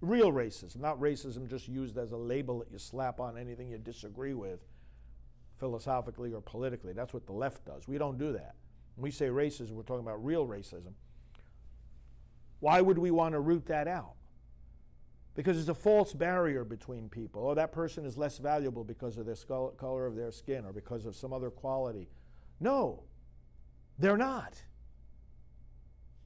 real 0.00 0.32
racism, 0.32 0.80
not 0.80 0.98
racism 1.00 1.48
just 1.48 1.68
used 1.68 1.96
as 1.98 2.12
a 2.12 2.16
label 2.16 2.58
that 2.58 2.70
you 2.70 2.78
slap 2.78 3.20
on 3.20 3.38
anything 3.38 3.70
you 3.70 3.78
disagree 3.78 4.34
with 4.34 4.64
philosophically 5.58 6.32
or 6.32 6.40
politically. 6.40 6.92
That's 6.92 7.14
what 7.14 7.26
the 7.26 7.32
left 7.32 7.64
does. 7.64 7.88
We 7.88 7.98
don't 7.98 8.18
do 8.18 8.32
that. 8.32 8.54
When 8.96 9.04
we 9.04 9.10
say 9.10 9.26
racism, 9.26 9.72
we're 9.72 9.82
talking 9.82 10.06
about 10.06 10.24
real 10.24 10.46
racism. 10.46 10.92
Why 12.60 12.80
would 12.80 12.98
we 12.98 13.10
want 13.10 13.32
to 13.34 13.40
root 13.40 13.66
that 13.66 13.88
out? 13.88 14.14
Because 15.36 15.58
it's 15.58 15.68
a 15.68 15.74
false 15.74 16.12
barrier 16.12 16.64
between 16.64 17.08
people. 17.08 17.46
Oh, 17.48 17.54
that 17.54 17.70
person 17.70 18.04
is 18.04 18.16
less 18.16 18.38
valuable 18.38 18.82
because 18.82 19.18
of 19.18 19.26
the 19.26 19.36
color 19.76 20.06
of 20.06 20.16
their 20.16 20.32
skin 20.32 20.64
or 20.64 20.72
because 20.72 21.06
of 21.06 21.14
some 21.14 21.32
other 21.32 21.50
quality. 21.50 22.08
No, 22.58 23.04
they're 23.98 24.16
not. 24.16 24.54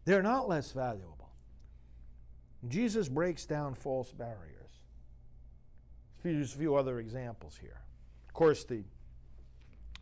They're 0.04 0.22
not 0.22 0.48
less 0.48 0.72
valuable. 0.72 1.30
Jesus 2.68 3.08
breaks 3.08 3.44
down 3.46 3.74
false 3.74 4.12
barriers. 4.12 4.56
Use 6.24 6.54
a 6.54 6.58
few 6.58 6.76
other 6.76 6.98
examples 7.00 7.58
here. 7.60 7.82
Of 8.28 8.34
course, 8.34 8.64
the 8.64 8.84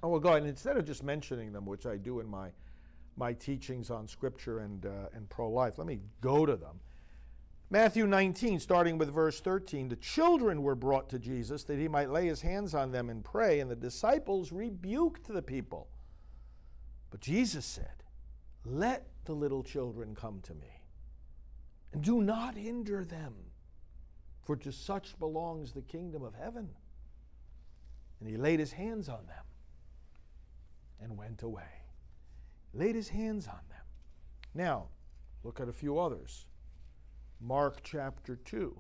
oh 0.03 0.09
well, 0.09 0.21
go 0.21 0.31
ahead. 0.31 0.43
And 0.43 0.51
instead 0.51 0.77
of 0.77 0.85
just 0.85 1.03
mentioning 1.03 1.53
them, 1.53 1.65
which 1.65 1.87
I 1.87 1.97
do 1.97 2.21
in 2.21 2.29
my 2.29 2.51
my 3.19 3.33
teachings 3.33 3.91
on 3.91 4.07
Scripture 4.07 4.61
and, 4.61 4.87
uh, 4.87 5.09
and 5.13 5.29
pro 5.29 5.51
life. 5.51 5.77
Let 5.77 5.87
me 5.87 5.99
go 6.21 6.47
to 6.47 6.57
them. 6.57 6.81
Matthew 7.71 8.07
19, 8.07 8.61
starting 8.61 8.97
with 8.97 9.13
verse 9.13 9.41
13. 9.41 9.89
The 9.89 9.97
children 9.97 10.63
were 10.63 10.75
brought 10.75 11.11
to 11.11 11.19
Jesus 11.19 11.65
that 11.65 11.79
he 11.79 11.89
might 11.89 12.11
lay 12.11 12.27
his 12.27 12.41
hands 12.41 12.75
on 12.75 12.93
them 12.93 13.11
and 13.11 13.23
pray, 13.23 13.61
and 13.61 13.71
the 13.71 13.77
disciples 13.77 14.53
rebuked 14.53 15.29
the 15.29 15.43
people. 15.43 15.89
But 17.11 17.21
Jesus 17.21 17.67
said, 17.67 18.05
Let 18.65 19.07
the 19.25 19.35
little 19.35 19.63
children 19.63 20.15
come 20.15 20.41
to 20.43 20.55
me, 20.55 20.83
and 21.93 22.03
do 22.03 22.23
not 22.23 22.55
hinder 22.55 23.05
them, 23.05 23.35
for 24.43 24.57
to 24.57 24.73
such 24.73 25.19
belongs 25.19 25.73
the 25.73 25.83
kingdom 25.83 26.23
of 26.23 26.35
heaven. 26.35 26.71
And 28.21 28.29
he 28.29 28.37
laid 28.37 28.61
his 28.61 28.73
hands 28.73 29.09
on 29.09 29.27
them 29.27 29.45
and 31.01 31.19
went 31.19 31.43
away 31.43 31.79
laid 32.75 32.95
his 32.95 33.09
hands 33.09 33.47
on 33.47 33.61
them. 33.69 33.85
Now, 34.55 34.87
look 35.43 35.61
at 35.61 35.69
a 35.69 35.73
few 35.73 35.99
others. 35.99 36.47
Mark 37.41 37.81
chapter 37.83 38.37
2. 38.37 38.77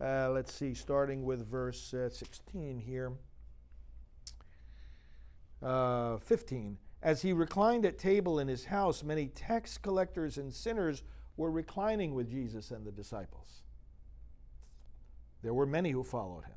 Uh, 0.00 0.30
let's 0.30 0.52
see, 0.52 0.74
starting 0.74 1.24
with 1.24 1.48
verse 1.48 1.94
uh, 1.94 2.08
16 2.08 2.78
here. 2.78 3.12
Uh, 5.62 6.18
15. 6.18 6.76
As 7.02 7.22
he 7.22 7.32
reclined 7.32 7.86
at 7.86 7.98
table 7.98 8.38
in 8.38 8.48
his 8.48 8.64
house, 8.64 9.02
many 9.02 9.28
tax 9.28 9.78
collectors 9.78 10.36
and 10.36 10.52
sinners 10.52 11.02
were 11.36 11.50
reclining 11.50 12.14
with 12.14 12.28
Jesus 12.28 12.70
and 12.70 12.84
the 12.84 12.92
disciples. 12.92 13.62
There 15.42 15.54
were 15.54 15.66
many 15.66 15.90
who 15.90 16.02
followed 16.02 16.44
him. 16.44 16.56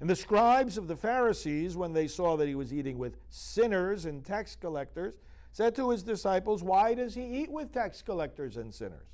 And 0.00 0.10
the 0.10 0.16
scribes 0.16 0.76
of 0.76 0.88
the 0.88 0.96
Pharisees, 0.96 1.76
when 1.76 1.92
they 1.92 2.08
saw 2.08 2.36
that 2.36 2.48
he 2.48 2.54
was 2.54 2.72
eating 2.72 2.98
with 2.98 3.16
sinners 3.30 4.04
and 4.04 4.24
tax 4.24 4.56
collectors, 4.56 5.14
said 5.54 5.74
to 5.76 5.88
his 5.90 6.02
disciples, 6.02 6.62
Why 6.62 6.92
does 6.92 7.14
he 7.14 7.22
eat 7.22 7.50
with 7.50 7.72
tax 7.72 8.02
collectors 8.02 8.58
and 8.58 8.74
sinners? 8.74 9.06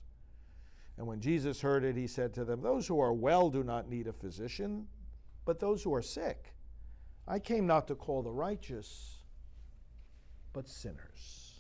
And 0.99 1.07
when 1.07 1.21
Jesus 1.21 1.61
heard 1.61 1.85
it, 1.85 1.97
he 1.97 2.07
said 2.09 2.35
to 2.35 2.45
them, 2.45 2.63
Those 2.63 2.89
who 2.89 2.99
are 2.99 3.13
well 3.13 3.51
do 3.51 3.63
not 3.63 3.89
need 3.89 4.09
a 4.09 4.13
physician, 4.13 4.89
but 5.45 5.61
those 5.61 5.83
who 5.83 5.95
are 5.95 6.03
sick. 6.03 6.55
I 7.29 7.39
came 7.39 7.67
not 7.67 7.87
to 7.89 7.95
call 7.95 8.23
the 8.23 8.33
righteous, 8.33 9.19
but 10.53 10.67
sinners. 10.67 11.53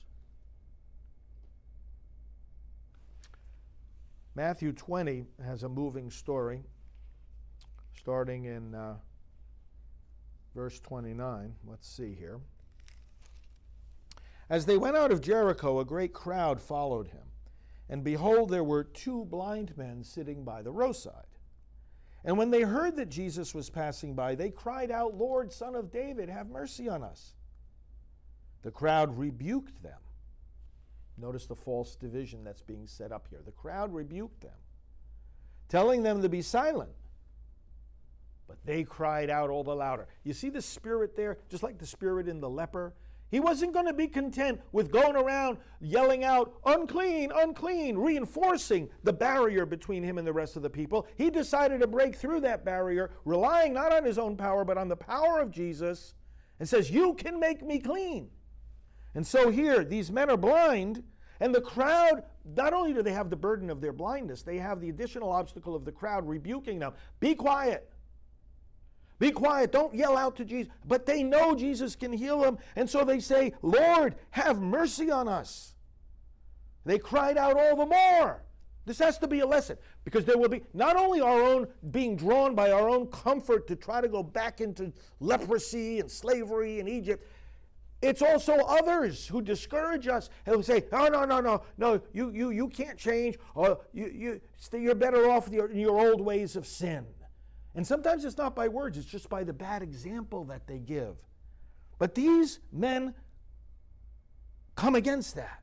Matthew 4.35 4.73
20 4.73 5.27
has 5.45 5.63
a 5.63 5.69
moving 5.69 6.11
story, 6.11 6.65
starting 7.95 8.47
in. 8.47 8.75
Uh, 8.75 8.97
verse 10.55 10.81
29. 10.81 11.55
Let's 11.67 11.89
see 11.89 12.15
here. 12.15 12.41
As 14.51 14.67
they 14.67 14.77
went 14.77 14.97
out 14.97 15.13
of 15.13 15.21
Jericho, 15.21 15.79
a 15.79 15.85
great 15.85 16.13
crowd 16.13 16.61
followed 16.61 17.07
him. 17.07 17.23
And 17.89 18.03
behold, 18.03 18.51
there 18.51 18.65
were 18.65 18.83
two 18.85 19.25
blind 19.25 19.77
men 19.77 20.03
sitting 20.03 20.45
by 20.45 20.63
the 20.63 20.73
roadside. 20.73 21.27
And 22.25 22.37
when 22.37 22.51
they 22.51 22.63
heard 22.63 22.97
that 22.97 23.09
Jesus 23.09 23.55
was 23.55 23.71
passing 23.71 24.15
by, 24.15 24.35
they 24.35 24.51
cried 24.51 24.91
out, 24.91 25.17
Lord, 25.17 25.53
Son 25.53 25.75
of 25.75 25.91
David, 25.91 26.29
have 26.29 26.51
mercy 26.51 26.89
on 26.89 27.03
us. 27.03 27.35
The 28.63 28.71
crowd 28.71 29.17
rebuked 29.17 29.83
them. 29.83 29.99
Notice 31.17 31.47
the 31.47 31.57
false 31.57 31.97
division 31.97 32.45
that's 32.45 32.63
being 32.63 32.87
set 32.87 33.13
up 33.13 33.29
here. 33.31 33.41
The 33.45 33.53
crowd 33.53 33.95
rebuked 33.95 34.41
them, 34.41 34.59
telling 35.69 36.03
them 36.03 36.23
to 36.23 36.29
be 36.29 36.43
silent. 36.43 36.91
But 38.49 38.59
they 38.65 38.83
cried 38.83 39.31
out 39.31 39.49
all 39.49 39.63
the 39.63 39.77
louder. 39.77 40.09
You 40.25 40.33
see 40.33 40.51
the 40.51 40.63
spirit 40.63 41.17
there, 41.17 41.39
just 41.49 41.63
like 41.63 41.79
the 41.79 41.87
spirit 41.87 42.27
in 42.27 42.41
the 42.41 42.51
leper? 42.51 42.95
He 43.31 43.39
wasn't 43.39 43.73
going 43.73 43.87
to 43.87 43.93
be 43.93 44.09
content 44.09 44.61
with 44.73 44.91
going 44.91 45.15
around 45.15 45.59
yelling 45.81 46.25
out, 46.25 46.55
unclean, 46.67 47.31
unclean, 47.35 47.97
reinforcing 47.97 48.89
the 49.05 49.13
barrier 49.13 49.65
between 49.65 50.03
him 50.03 50.19
and 50.19 50.27
the 50.27 50.33
rest 50.33 50.57
of 50.57 50.63
the 50.63 50.71
people. 50.71 51.07
He 51.17 51.31
decided 51.31 51.81
to 51.81 51.87
break 51.87 52.17
through 52.17 52.41
that 52.41 52.65
barrier, 52.65 53.11
relying 53.25 53.73
not 53.73 53.93
on 53.93 54.05
his 54.05 54.19
own 54.19 54.37
power, 54.37 54.65
but 54.65 54.79
on 54.79 54.89
the 54.89 54.97
power 54.97 55.39
of 55.39 55.53
Jesus, 55.53 56.15
and 56.59 56.69
says, 56.69 56.91
You 56.91 57.15
can 57.15 57.39
make 57.39 57.63
me 57.63 57.79
clean. 57.79 58.31
And 59.15 59.27
so 59.27 59.51
here, 59.51 59.85
these 59.85 60.11
men 60.11 60.29
are 60.29 60.37
blind, 60.37 61.03
and 61.41 61.55
the 61.55 61.61
crowd, 61.61 62.25
not 62.45 62.73
only 62.73 62.93
do 62.93 63.03
they 63.03 63.13
have 63.13 63.31
the 63.31 63.37
burden 63.37 63.71
of 63.71 63.81
their 63.81 63.93
blindness, 63.93 64.43
they 64.43 64.59
have 64.59 64.81
the 64.81 64.89
additional 64.89 65.31
obstacle 65.31 65.75
of 65.75 65.85
the 65.85 65.93
crowd 65.93 66.29
rebuking 66.29 66.81
them. 66.81 66.93
Be 67.21 67.35
quiet. 67.35 67.89
Be 69.21 69.31
quiet. 69.31 69.71
Don't 69.71 69.95
yell 69.95 70.17
out 70.17 70.35
to 70.37 70.45
Jesus. 70.45 70.73
But 70.89 71.05
they 71.07 71.23
know 71.23 71.55
Jesus 71.55 71.95
can 71.95 72.11
heal 72.11 72.41
them. 72.41 72.59
And 72.75 72.89
so 72.89 73.05
they 73.05 73.21
say, 73.21 73.53
Lord, 73.63 74.17
have 74.31 74.61
mercy 74.61 75.11
on 75.11 75.29
us. 75.29 75.75
They 76.87 76.99
cried 76.99 77.37
out 77.37 77.57
all 77.57 77.77
the 77.77 77.87
more. 77.87 78.43
This 78.87 78.99
has 78.99 79.19
to 79.19 79.29
be 79.29 79.41
a 79.41 79.47
lesson 79.47 79.77
because 80.05 80.25
there 80.25 80.39
will 80.39 80.49
be 80.49 80.63
not 80.73 80.97
only 80.97 81.21
our 81.21 81.43
own 81.43 81.69
being 81.91 82.17
drawn 82.17 82.55
by 82.55 82.73
our 82.73 82.89
own 82.89 83.09
comfort 83.09 83.69
to 83.69 83.77
try 83.77 84.01
to 84.01 84.09
go 84.09 84.23
back 84.23 84.63
into 84.63 84.91
leprosy 85.21 86.01
and 86.01 86.11
slavery 86.11 86.81
in 86.81 86.89
Egypt. 86.89 87.25
It's 88.01 88.23
also 88.23 88.55
others 88.55 89.29
who 89.29 89.43
discourage 89.43 90.09
us 90.09 90.31
and 90.47 90.57
who 90.57 90.63
say, 90.63 90.87
"No, 90.91 91.09
no, 91.09 91.27
no, 91.27 91.41
no, 91.41 91.63
no! 91.77 92.01
You, 92.15 92.31
you, 92.31 92.51
you 92.51 92.69
can't 92.69 92.97
change. 92.97 93.37
Or 93.55 93.81
you, 93.93 94.07
you, 94.07 94.41
you're 94.73 94.95
better 94.95 95.31
off 95.31 95.49
in 95.49 95.53
your, 95.53 95.71
your 95.71 96.01
old 96.01 96.23
ways 96.23 96.57
of 96.57 96.67
sin." 96.67 97.05
And 97.75 97.87
sometimes 97.87 98.25
it's 98.25 98.37
not 98.37 98.55
by 98.55 98.69
words, 98.69 98.99
it's 98.99 99.07
just 99.07 99.29
by 99.29 99.45
the 99.45 99.53
bad 99.53 99.83
example 99.83 100.45
that 100.45 100.67
they 100.67 100.79
give. 100.79 101.23
But 101.99 102.15
these 102.15 102.59
men 102.73 103.15
come 104.75 104.95
against 104.95 105.37
that. 105.37 105.63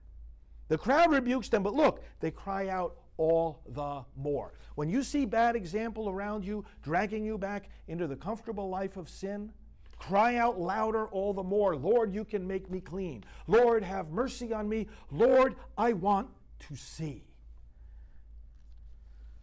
The 0.70 0.78
crowd 0.78 1.12
rebukes 1.12 1.50
them, 1.50 1.64
but 1.64 1.74
look, 1.74 2.04
they 2.20 2.32
cry 2.32 2.68
out 2.70 2.98
all 3.18 3.62
the 3.68 4.04
more. 4.16 4.54
When 4.76 4.90
you 4.90 5.02
see 5.02 5.26
bad 5.26 5.56
example 5.56 6.08
around 6.10 6.46
you 6.46 6.64
dragging 6.84 7.26
you 7.26 7.38
back 7.38 7.70
into 7.88 8.08
the 8.08 8.16
comfortable 8.16 8.70
life 8.70 8.96
of 8.96 9.10
sin, 9.10 9.52
cry 9.98 10.36
out 10.36 10.60
louder 10.60 11.08
all 11.08 11.34
the 11.34 11.44
more. 11.44 11.76
Lord, 11.76 12.14
you 12.14 12.24
can 12.24 12.48
make 12.48 12.70
me 12.70 12.80
clean. 12.80 13.24
Lord, 13.48 13.84
have 13.84 14.12
mercy 14.12 14.54
on 14.54 14.70
me. 14.70 14.88
Lord, 15.12 15.56
I 15.78 15.94
want 15.94 16.30
to 16.68 16.76
see. 16.76 17.24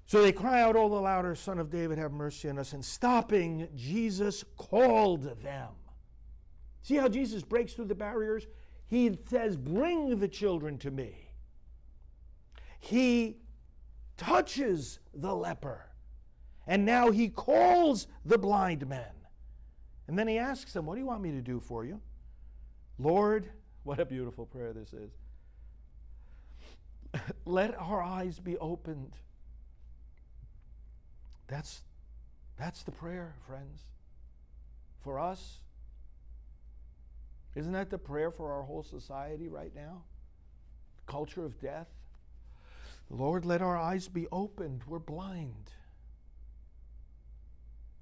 So 0.06 0.20
they 0.20 0.32
cry 0.32 0.60
out 0.60 0.76
all 0.76 0.90
the 0.90 1.00
louder, 1.00 1.34
Son 1.34 1.58
of 1.58 1.70
David, 1.70 1.98
have 1.98 2.12
mercy 2.12 2.48
on 2.48 2.58
us. 2.58 2.72
And 2.72 2.84
stopping, 2.84 3.68
Jesus 3.74 4.44
called 4.56 5.42
them. 5.42 5.70
See 6.82 6.96
how 6.96 7.08
Jesus 7.08 7.42
breaks 7.42 7.72
through 7.72 7.86
the 7.86 7.94
barriers? 7.94 8.46
He 8.86 9.18
says, 9.28 9.56
Bring 9.56 10.18
the 10.18 10.28
children 10.28 10.76
to 10.78 10.90
me. 10.90 11.30
He 12.78 13.38
touches 14.18 14.98
the 15.14 15.34
leper 15.34 15.86
And 16.66 16.84
now 16.84 17.10
he 17.10 17.28
calls 17.30 18.06
the 18.24 18.36
blind 18.38 18.86
men. 18.86 19.06
And 20.06 20.18
then 20.18 20.28
he 20.28 20.38
asks 20.38 20.74
them, 20.74 20.84
What 20.84 20.94
do 20.94 21.00
you 21.00 21.06
want 21.06 21.22
me 21.22 21.30
to 21.30 21.40
do 21.40 21.60
for 21.60 21.86
you? 21.86 22.00
Lord, 22.98 23.48
what 23.84 23.98
a 24.00 24.04
beautiful 24.04 24.44
prayer 24.44 24.74
this 24.74 24.92
is. 24.92 25.12
Let 27.46 27.74
our 27.80 28.02
eyes 28.02 28.38
be 28.38 28.58
opened. 28.58 29.16
That's, 31.54 31.82
that's 32.58 32.82
the 32.82 32.90
prayer, 32.90 33.36
friends. 33.46 33.82
For 35.04 35.20
us. 35.20 35.58
Isn't 37.54 37.70
that 37.74 37.90
the 37.90 37.98
prayer 37.98 38.32
for 38.32 38.50
our 38.50 38.64
whole 38.64 38.82
society 38.82 39.46
right 39.46 39.70
now? 39.72 40.02
Culture 41.06 41.44
of 41.44 41.60
death. 41.60 41.86
Lord, 43.08 43.44
let 43.44 43.62
our 43.62 43.76
eyes 43.76 44.08
be 44.08 44.26
opened. 44.32 44.82
We're 44.88 44.98
blind. 44.98 45.70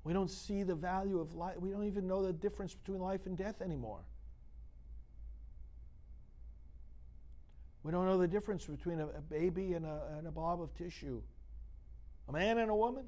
We 0.02 0.14
don't 0.14 0.30
see 0.30 0.62
the 0.62 0.75
value 0.75 1.21
of 1.21 1.35
life. 1.35 1.59
We 1.59 1.68
don't 1.68 1.85
even 1.85 2.06
know 2.06 2.25
the 2.25 2.32
difference 2.32 2.73
between 2.73 3.02
life 3.02 3.26
and 3.26 3.37
death 3.37 3.61
anymore. 3.61 4.00
We 7.82 7.92
don't 7.92 8.06
know 8.06 8.16
the 8.16 8.28
difference 8.28 8.64
between 8.64 8.99
a, 8.99 9.09
a 9.09 9.21
baby 9.21 9.75
and 9.75 9.85
a, 9.85 10.00
and 10.16 10.26
a 10.26 10.30
blob 10.30 10.62
of 10.62 10.75
tissue, 10.75 11.21
a 12.30 12.32
man 12.32 12.56
and 12.56 12.71
a 12.71 12.75
woman. 12.75 13.04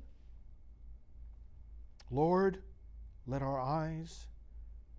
Lord, 2.11 2.63
let 3.27 3.43
our 3.43 3.61
eyes 3.61 4.27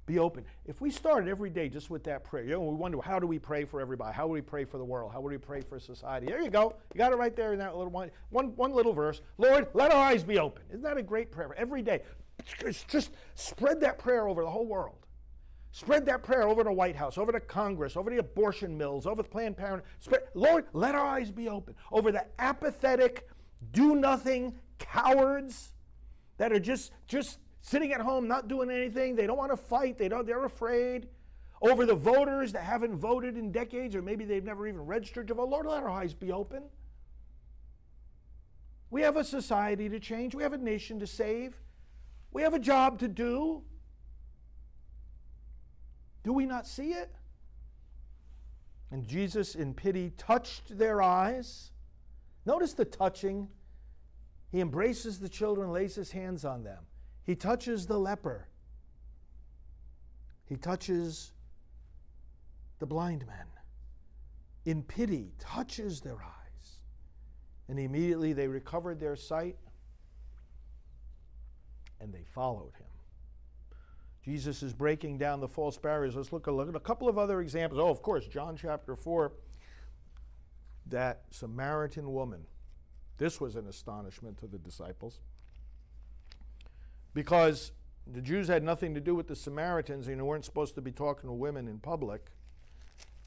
be 0.05 0.19
open. 0.19 0.45
If 0.65 0.81
we 0.81 0.91
started 0.91 1.29
every 1.29 1.49
day 1.49 1.67
just 1.67 1.89
with 1.89 2.03
that 2.03 2.23
prayer, 2.23 2.43
you 2.43 2.51
know, 2.51 2.61
we 2.61 2.75
wonder 2.75 2.99
how 3.01 3.19
do 3.19 3.25
we 3.25 3.39
pray 3.39 3.65
for 3.65 3.81
everybody? 3.81 4.13
How 4.13 4.25
do 4.25 4.31
we 4.31 4.41
pray 4.41 4.65
for 4.65 4.77
the 4.77 4.85
world? 4.85 5.11
How 5.11 5.19
do 5.19 5.27
we 5.27 5.37
pray 5.37 5.61
for 5.61 5.79
society? 5.79 6.27
There 6.27 6.41
you 6.41 6.49
go. 6.49 6.75
You 6.93 6.97
got 6.97 7.11
it 7.11 7.15
right 7.15 7.35
there 7.35 7.53
in 7.53 7.59
that 7.59 7.75
little 7.75 7.91
one, 7.91 8.11
one, 8.29 8.55
one 8.55 8.71
little 8.71 8.93
verse. 8.93 9.21
Lord, 9.37 9.67
let 9.73 9.91
our 9.91 10.03
eyes 10.03 10.23
be 10.23 10.37
open. 10.37 10.63
Isn't 10.69 10.83
that 10.83 10.97
a 10.97 11.03
great 11.03 11.31
prayer? 11.31 11.53
Every 11.57 11.81
day. 11.81 12.01
Just 12.87 13.11
spread 13.33 13.79
that 13.81 13.97
prayer 13.97 14.27
over 14.27 14.43
the 14.43 14.49
whole 14.49 14.67
world. 14.67 15.05
Spread 15.71 16.05
that 16.05 16.23
prayer 16.23 16.43
over 16.43 16.63
the 16.63 16.71
White 16.71 16.95
House, 16.95 17.17
over 17.17 17.31
the 17.31 17.39
Congress, 17.39 17.97
over 17.97 18.09
the 18.09 18.19
abortion 18.19 18.77
mills, 18.77 19.05
over 19.05 19.21
the 19.23 19.27
Planned 19.27 19.57
Parenthood. 19.57 19.89
Spread, 19.99 20.21
Lord, 20.33 20.65
let 20.73 20.95
our 20.95 21.05
eyes 21.05 21.31
be 21.31 21.49
open. 21.49 21.75
Over 21.91 22.11
the 22.11 22.25
apathetic, 22.39 23.27
do 23.71 23.95
nothing 23.95 24.55
cowards 24.77 25.73
that 26.37 26.51
are 26.51 26.59
just, 26.59 26.91
just 27.07 27.39
sitting 27.61 27.93
at 27.93 28.01
home, 28.01 28.27
not 28.27 28.47
doing 28.47 28.69
anything. 28.69 29.15
They 29.15 29.27
don't 29.27 29.37
want 29.37 29.51
to 29.51 29.57
fight. 29.57 29.97
They 29.97 30.09
don't, 30.09 30.25
they're 30.25 30.45
afraid. 30.45 31.07
Over 31.61 31.85
the 31.85 31.95
voters 31.95 32.51
that 32.51 32.63
haven't 32.63 32.97
voted 32.97 33.37
in 33.37 33.51
decades, 33.51 33.95
or 33.95 34.01
maybe 34.01 34.25
they've 34.25 34.43
never 34.43 34.67
even 34.67 34.85
registered 34.85 35.27
to 35.29 35.33
vote. 35.33 35.49
Lord, 35.49 35.65
let 35.65 35.81
our 35.81 35.89
eyes 35.89 36.13
be 36.13 36.31
open. 36.31 36.63
We 38.89 39.01
have 39.01 39.17
a 39.17 39.23
society 39.23 39.89
to 39.89 39.99
change. 39.99 40.35
We 40.35 40.43
have 40.43 40.53
a 40.53 40.57
nation 40.57 40.99
to 40.99 41.07
save. 41.07 41.59
We 42.31 42.41
have 42.43 42.53
a 42.53 42.59
job 42.59 42.99
to 42.99 43.07
do. 43.07 43.63
Do 46.23 46.33
we 46.33 46.45
not 46.45 46.67
see 46.67 46.91
it? 46.91 47.15
And 48.91 49.07
Jesus, 49.07 49.55
in 49.55 49.73
pity, 49.73 50.11
touched 50.17 50.77
their 50.77 51.01
eyes. 51.01 51.71
Notice 52.45 52.73
the 52.73 52.85
touching. 52.85 53.47
He 54.51 54.61
embraces 54.61 55.19
the 55.19 55.29
children, 55.29 55.71
lays 55.71 55.95
his 55.95 56.11
hands 56.11 56.45
on 56.45 56.63
them. 56.63 56.83
He 57.23 57.35
touches 57.35 57.87
the 57.87 57.97
leper. 57.97 58.47
He 60.45 60.55
touches 60.55 61.31
the 62.79 62.85
blind 62.85 63.25
men. 63.25 63.47
In 64.65 64.83
pity, 64.83 65.31
touches 65.39 66.01
their 66.01 66.21
eyes. 66.21 66.79
And 67.67 67.79
immediately 67.79 68.33
they 68.33 68.47
recovered 68.47 68.99
their 68.99 69.15
sight 69.15 69.57
and 71.99 72.13
they 72.13 72.23
followed 72.23 72.73
him. 72.77 72.85
Jesus 74.23 74.63
is 74.63 74.73
breaking 74.73 75.17
down 75.19 75.39
the 75.39 75.47
false 75.47 75.77
barriers. 75.77 76.15
Let's 76.15 76.33
look 76.33 76.47
at 76.47 76.53
a 76.53 76.79
couple 76.79 77.07
of 77.07 77.17
other 77.17 77.41
examples. 77.41 77.79
Oh, 77.79 77.89
of 77.89 78.01
course, 78.01 78.27
John 78.27 78.57
chapter 78.57 78.95
4, 78.95 79.31
that 80.87 81.23
Samaritan 81.29 82.11
woman. 82.11 82.45
This 83.17 83.39
was 83.39 83.55
an 83.55 83.67
astonishment 83.67 84.37
to 84.39 84.47
the 84.47 84.57
disciples 84.57 85.19
because 87.13 87.71
the 88.05 88.21
Jews 88.21 88.47
had 88.47 88.61
nothing 88.63 88.93
to 88.93 88.99
do 88.99 89.15
with 89.15 89.27
the 89.27 89.35
Samaritans 89.35 90.07
and 90.07 90.19
they 90.19 90.23
weren't 90.23 90.45
supposed 90.45 90.75
to 90.75 90.81
be 90.81 90.91
talking 90.91 91.29
to 91.29 91.33
women 91.33 91.67
in 91.67 91.79
public. 91.79 92.27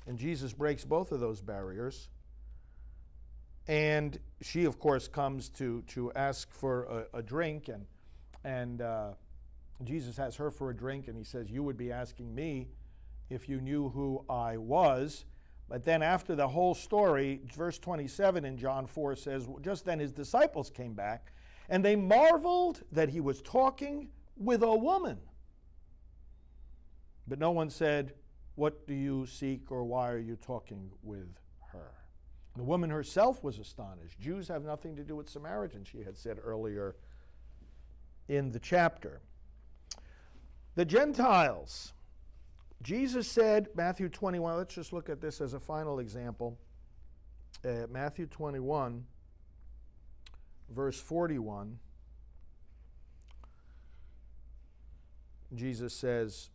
And 0.07 0.18
Jesus 0.18 0.53
breaks 0.53 0.85
both 0.85 1.11
of 1.11 1.20
those 1.20 1.40
barriers. 1.40 2.09
And 3.66 4.18
she, 4.40 4.64
of 4.64 4.79
course, 4.79 5.09
comes 5.09 5.48
to, 5.51 5.83
to 5.88 6.12
ask 6.12 6.51
for 6.53 7.07
a, 7.12 7.18
a 7.18 7.22
drink 7.22 7.68
and, 7.68 7.87
and 8.44 8.81
uh, 8.81 9.11
Jesus 9.85 10.16
has 10.16 10.37
her 10.37 10.51
for 10.51 10.70
a 10.70 10.77
drink 10.77 11.09
and 11.09 11.16
he 11.16 11.24
says, 11.24 11.51
You 11.51 11.62
would 11.62 11.77
be 11.77 11.92
asking 11.92 12.35
me 12.35 12.68
if 13.31 13.48
you 13.48 13.61
knew 13.61 13.90
who 13.90 14.24
I 14.29 14.57
was. 14.57 15.24
But 15.68 15.85
then, 15.85 16.02
after 16.02 16.35
the 16.35 16.48
whole 16.48 16.74
story, 16.74 17.42
verse 17.54 17.78
27 17.78 18.44
in 18.44 18.57
John 18.57 18.87
4 18.87 19.16
says, 19.16 19.46
Just 19.61 19.85
then 19.85 19.98
his 19.98 20.12
disciples 20.12 20.70
came 20.70 20.94
back 20.94 21.33
and 21.68 21.85
they 21.85 21.94
marveled 21.94 22.83
that 22.92 23.11
he 23.11 23.20
was 23.20 23.42
talking 23.42 24.09
with 24.37 24.62
a 24.62 24.74
woman. 24.74 25.18
But 27.26 27.38
no 27.38 27.50
one 27.50 27.68
said, 27.68 28.14
What 28.54 28.87
do 28.87 28.94
you 28.94 29.26
seek 29.26 29.70
or 29.70 29.85
why 29.85 30.11
are 30.11 30.18
you 30.18 30.37
talking 30.37 30.90
with 31.02 31.28
her? 31.72 31.92
The 32.57 32.64
woman 32.64 32.88
herself 32.88 33.44
was 33.44 33.59
astonished. 33.59 34.18
Jews 34.18 34.48
have 34.48 34.64
nothing 34.64 34.96
to 34.96 35.04
do 35.04 35.16
with 35.16 35.28
Samaritans, 35.28 35.88
she 35.88 36.02
had 36.02 36.16
said 36.16 36.38
earlier 36.42 36.96
in 38.26 38.52
the 38.52 38.59
chapter. 38.59 39.20
The 40.74 40.87
Gentiles. 40.87 41.92
Jesus 42.82 43.26
said, 43.28 43.68
Matthew 43.74 44.08
21, 44.08 44.56
let's 44.56 44.74
just 44.74 44.92
look 44.92 45.08
at 45.08 45.20
this 45.20 45.40
as 45.40 45.54
a 45.54 45.60
final 45.60 45.98
example. 45.98 46.58
Uh, 47.64 47.86
Matthew 47.90 48.26
21, 48.26 49.04
verse 50.70 51.00
41. 51.00 51.78
Jesus 55.54 55.94
says, 55.94 56.50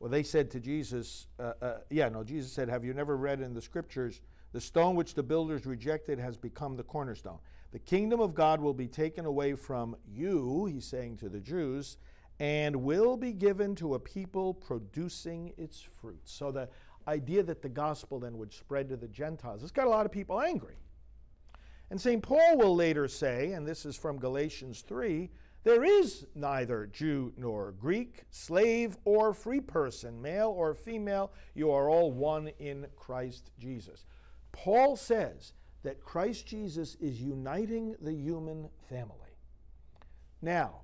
well, 0.00 0.10
they 0.10 0.22
said 0.22 0.50
to 0.52 0.60
Jesus, 0.60 1.26
uh, 1.40 1.52
uh, 1.60 1.74
yeah, 1.90 2.08
no, 2.08 2.22
Jesus 2.22 2.52
said, 2.52 2.68
Have 2.68 2.84
you 2.84 2.94
never 2.94 3.16
read 3.16 3.40
in 3.40 3.52
the 3.52 3.62
scriptures, 3.62 4.20
the 4.52 4.60
stone 4.60 4.94
which 4.94 5.14
the 5.14 5.22
builders 5.22 5.66
rejected 5.66 6.18
has 6.18 6.36
become 6.36 6.76
the 6.76 6.84
cornerstone? 6.84 7.38
The 7.72 7.80
kingdom 7.80 8.20
of 8.20 8.34
God 8.34 8.60
will 8.60 8.74
be 8.74 8.86
taken 8.86 9.26
away 9.26 9.54
from 9.54 9.96
you, 10.06 10.66
he's 10.66 10.86
saying 10.86 11.16
to 11.18 11.28
the 11.28 11.40
Jews, 11.40 11.98
and 12.40 12.76
will 12.76 13.16
be 13.16 13.32
given 13.32 13.74
to 13.76 13.94
a 13.94 13.98
people 13.98 14.54
producing 14.54 15.52
its 15.56 15.80
fruits. 15.80 16.32
So 16.32 16.52
the 16.52 16.68
idea 17.06 17.42
that 17.42 17.62
the 17.62 17.68
gospel 17.68 18.20
then 18.20 18.38
would 18.38 18.52
spread 18.52 18.88
to 18.90 18.96
the 18.96 19.08
Gentiles, 19.08 19.62
it's 19.62 19.72
got 19.72 19.86
a 19.86 19.90
lot 19.90 20.06
of 20.06 20.12
people 20.12 20.40
angry. 20.40 20.76
And 21.90 22.00
St. 22.00 22.22
Paul 22.22 22.58
will 22.58 22.76
later 22.76 23.08
say, 23.08 23.52
and 23.52 23.66
this 23.66 23.86
is 23.86 23.96
from 23.96 24.18
Galatians 24.18 24.82
3, 24.86 25.30
there 25.64 25.82
is 25.82 26.26
neither 26.34 26.86
Jew 26.86 27.32
nor 27.36 27.72
Greek, 27.72 28.24
slave 28.30 28.96
or 29.04 29.32
free 29.32 29.60
person, 29.60 30.20
male 30.20 30.50
or 30.50 30.74
female, 30.74 31.32
you 31.54 31.70
are 31.70 31.90
all 31.90 32.12
one 32.12 32.48
in 32.58 32.86
Christ 32.94 33.50
Jesus. 33.58 34.04
Paul 34.52 34.96
says 34.96 35.54
that 35.82 36.00
Christ 36.00 36.46
Jesus 36.46 36.96
is 37.00 37.20
uniting 37.20 37.96
the 38.00 38.14
human 38.14 38.68
family. 38.88 39.36
Now, 40.40 40.82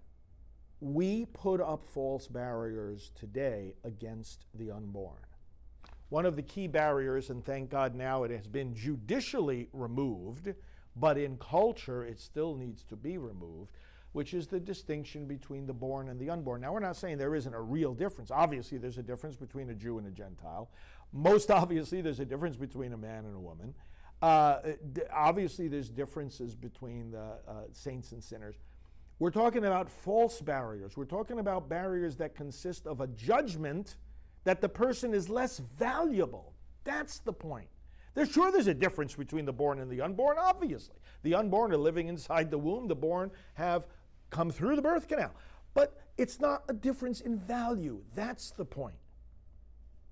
we 0.84 1.24
put 1.24 1.62
up 1.62 1.86
false 1.86 2.28
barriers 2.28 3.10
today 3.14 3.72
against 3.84 4.44
the 4.52 4.70
unborn. 4.70 5.16
One 6.10 6.26
of 6.26 6.36
the 6.36 6.42
key 6.42 6.66
barriers, 6.66 7.30
and 7.30 7.42
thank 7.42 7.70
God 7.70 7.94
now 7.94 8.24
it 8.24 8.30
has 8.30 8.46
been 8.46 8.74
judicially 8.74 9.70
removed, 9.72 10.52
but 10.94 11.16
in 11.16 11.38
culture 11.38 12.04
it 12.04 12.20
still 12.20 12.54
needs 12.54 12.84
to 12.84 12.96
be 12.96 13.16
removed, 13.16 13.72
which 14.12 14.34
is 14.34 14.46
the 14.46 14.60
distinction 14.60 15.26
between 15.26 15.66
the 15.66 15.72
born 15.72 16.10
and 16.10 16.20
the 16.20 16.28
unborn. 16.28 16.60
Now, 16.60 16.74
we're 16.74 16.80
not 16.80 16.98
saying 16.98 17.16
there 17.16 17.34
isn't 17.34 17.54
a 17.54 17.62
real 17.62 17.94
difference. 17.94 18.30
Obviously, 18.30 18.76
there's 18.76 18.98
a 18.98 19.02
difference 19.02 19.36
between 19.36 19.70
a 19.70 19.74
Jew 19.74 19.96
and 19.96 20.06
a 20.06 20.10
Gentile. 20.10 20.68
Most 21.14 21.50
obviously, 21.50 22.02
there's 22.02 22.20
a 22.20 22.26
difference 22.26 22.56
between 22.56 22.92
a 22.92 22.98
man 22.98 23.24
and 23.24 23.34
a 23.34 23.40
woman. 23.40 23.72
Uh, 24.20 24.58
obviously, 25.10 25.66
there's 25.66 25.88
differences 25.88 26.54
between 26.54 27.10
the 27.10 27.38
uh, 27.48 27.62
saints 27.72 28.12
and 28.12 28.22
sinners. 28.22 28.56
We're 29.18 29.30
talking 29.30 29.64
about 29.64 29.88
false 29.88 30.40
barriers. 30.40 30.96
We're 30.96 31.04
talking 31.04 31.38
about 31.38 31.68
barriers 31.68 32.16
that 32.16 32.34
consist 32.34 32.86
of 32.86 33.00
a 33.00 33.06
judgment 33.06 33.96
that 34.44 34.60
the 34.60 34.68
person 34.68 35.14
is 35.14 35.28
less 35.28 35.58
valuable. 35.58 36.52
That's 36.82 37.20
the 37.20 37.32
point. 37.32 37.68
There's 38.14 38.30
sure 38.30 38.52
there's 38.52 38.66
a 38.66 38.74
difference 38.74 39.14
between 39.14 39.44
the 39.44 39.52
born 39.52 39.80
and 39.80 39.90
the 39.90 40.00
unborn, 40.00 40.36
obviously. 40.38 40.96
The 41.22 41.34
unborn 41.34 41.72
are 41.72 41.76
living 41.76 42.08
inside 42.08 42.50
the 42.50 42.58
womb, 42.58 42.86
the 42.86 42.94
born 42.94 43.30
have 43.54 43.86
come 44.30 44.50
through 44.50 44.76
the 44.76 44.82
birth 44.82 45.08
canal. 45.08 45.32
But 45.74 45.96
it's 46.16 46.40
not 46.40 46.62
a 46.68 46.72
difference 46.72 47.20
in 47.20 47.38
value. 47.38 48.02
That's 48.14 48.50
the 48.50 48.64
point. 48.64 48.96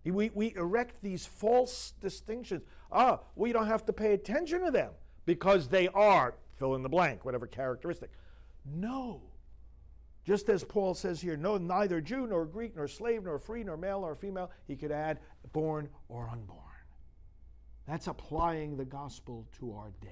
We, 0.04 0.30
we 0.34 0.54
erect 0.56 1.00
these 1.00 1.26
false 1.26 1.92
distinctions. 2.00 2.64
Ah, 2.90 3.20
we 3.36 3.52
don't 3.52 3.68
have 3.68 3.86
to 3.86 3.92
pay 3.92 4.14
attention 4.14 4.64
to 4.64 4.72
them 4.72 4.90
because 5.26 5.68
they 5.68 5.86
are, 5.88 6.34
fill 6.56 6.74
in 6.74 6.82
the 6.82 6.88
blank, 6.88 7.24
whatever 7.24 7.46
characteristic. 7.46 8.10
No. 8.64 9.22
Just 10.24 10.48
as 10.48 10.62
Paul 10.62 10.94
says 10.94 11.20
here, 11.20 11.36
no, 11.36 11.58
neither 11.58 12.00
Jew 12.00 12.26
nor 12.26 12.46
Greek 12.46 12.76
nor 12.76 12.86
slave 12.86 13.24
nor 13.24 13.38
free 13.38 13.64
nor 13.64 13.76
male 13.76 14.00
nor 14.00 14.14
female, 14.14 14.50
he 14.66 14.76
could 14.76 14.92
add 14.92 15.18
born 15.52 15.88
or 16.08 16.28
unborn. 16.28 16.58
That's 17.88 18.06
applying 18.06 18.76
the 18.76 18.84
gospel 18.84 19.46
to 19.58 19.72
our 19.74 19.92
day. 20.00 20.08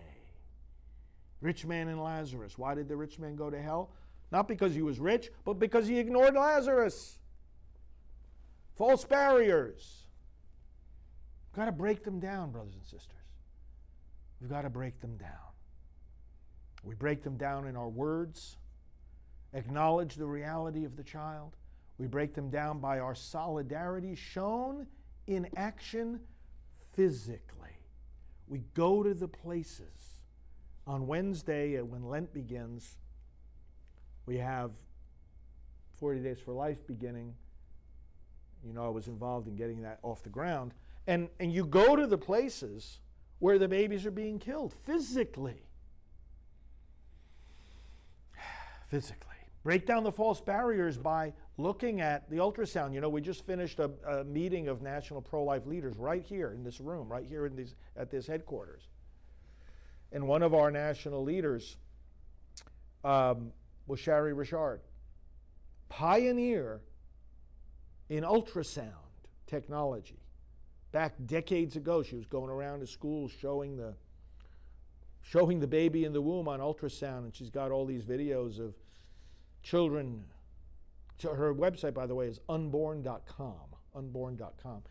Rich 1.41 1.65
man 1.65 1.89
and 1.89 2.03
Lazarus. 2.03 2.59
Why 2.59 2.75
did 2.75 2.89
the 2.89 2.97
rich 2.97 3.19
man 3.19 3.37
go 3.37 3.51
to 3.51 3.61
hell? 3.61 3.93
Not 4.33 4.49
because 4.49 4.75
he 4.75 4.83
was 4.83 4.99
rich, 4.99 5.31
but 5.45 5.55
because 5.55 5.87
he 5.87 5.99
ignored 5.99 6.35
Lazarus. 6.35 7.19
False 8.77 9.05
barriers. 9.05 10.05
We've 11.51 11.57
got 11.57 11.67
to 11.67 11.73
break 11.73 12.05
them 12.05 12.21
down, 12.21 12.51
brothers 12.51 12.75
and 12.75 12.85
sisters. 12.85 13.17
We've 14.41 14.51
got 14.51 14.63
to 14.63 14.71
break 14.71 15.01
them 15.01 15.17
down. 15.17 15.50
We 16.83 16.95
break 16.95 17.23
them 17.23 17.37
down 17.37 17.67
in 17.67 17.77
our 17.77 17.89
words, 17.89 18.57
acknowledge 19.53 20.15
the 20.15 20.27
reality 20.27 20.85
of 20.85 20.97
the 20.97 21.03
child. 21.03 21.57
We 21.99 22.07
break 22.07 22.35
them 22.35 22.49
down 22.49 22.79
by 22.79 22.99
our 22.99 23.15
solidarity 23.15 24.15
shown 24.15 24.87
in 25.27 25.49
action 25.57 26.21
physically. 26.93 27.77
We 28.49 28.65
go 28.75 29.03
to 29.03 29.15
the 29.15 29.29
places. 29.29 30.21
On 30.87 31.07
Wednesday, 31.07 31.79
uh, 31.79 31.85
when 31.85 32.09
Lent 32.09 32.33
begins, 32.33 32.97
we 34.27 34.39
have 34.39 34.73
40 35.99 36.21
Days 36.21 36.39
for 36.41 36.53
Life 36.53 36.87
beginning. 36.87 37.35
You 38.67 38.73
know, 38.73 38.87
I 38.87 38.89
was 38.89 39.07
involved 39.07 39.47
in 39.47 39.55
getting 39.55 39.83
that 39.83 39.99
off 40.03 40.23
the 40.23 40.31
ground. 40.31 40.73
And, 41.07 41.29
and 41.39 41.53
you 41.53 41.65
go 41.65 41.95
to 41.97 42.07
the 42.07 42.19
places 42.19 43.01
where 43.39 43.59
the 43.59 43.69
babies 43.69 44.07
are 44.07 44.11
being 44.11 44.39
killed 44.39 44.73
physically. 44.73 45.70
Physically. 48.91 49.27
Break 49.63 49.87
down 49.87 50.05
the 50.05 50.13
false 50.13 50.41
barriers 50.41 50.97
by 50.97 51.33
looking 51.59 52.01
at 52.01 52.29
the 52.31 52.37
ultrasound. 52.37 52.95
You 52.95 53.01
know, 53.01 53.09
we 53.09 53.21
just 53.21 53.45
finished 53.45 53.79
a, 53.79 53.91
a 54.09 54.25
meeting 54.25 54.69
of 54.69 54.83
national 54.83 55.21
pro 55.21 55.45
life 55.45 55.67
leaders 55.67 55.97
right 55.97 56.25
here 56.25 56.53
in 56.53 56.65
this 56.65 56.81
room, 56.81 57.09
right 57.09 57.27
here 57.27 57.47
in 57.47 57.55
these, 57.55 57.75
at 57.97 58.11
this 58.11 58.27
headquarters. 58.27 58.89
And 60.13 60.27
one 60.27 60.43
of 60.43 60.55
our 60.55 60.71
national 60.71 61.23
leaders 61.23 61.77
um, 63.05 63.53
was 63.87 64.01
Shari 64.01 64.33
Richard, 64.33 64.81
pioneer 65.89 66.81
in 68.09 68.25
ultrasound 68.25 68.89
technology. 69.47 70.19
Back 70.91 71.15
decades 71.27 71.77
ago, 71.77 72.03
she 72.03 72.17
was 72.17 72.27
going 72.27 72.51
around 72.51 72.81
to 72.81 72.87
schools 72.87 73.31
showing 73.41 73.77
the 73.77 73.95
showing 75.23 75.61
the 75.61 75.67
baby 75.67 76.05
in 76.05 76.13
the 76.13 76.21
womb 76.21 76.49
on 76.49 76.61
ultrasound, 76.61 77.19
and 77.19 77.35
she's 77.35 77.51
got 77.51 77.71
all 77.71 77.85
these 77.85 78.05
videos 78.05 78.59
of 78.59 78.75
children. 79.63 80.25
Her 81.23 81.55
website, 81.55 81.95
by 81.95 82.07
the 82.07 82.15
way, 82.15 82.29
is 82.29 82.41
unborn.com. 82.49 83.55
Unborn.com. 83.95 84.83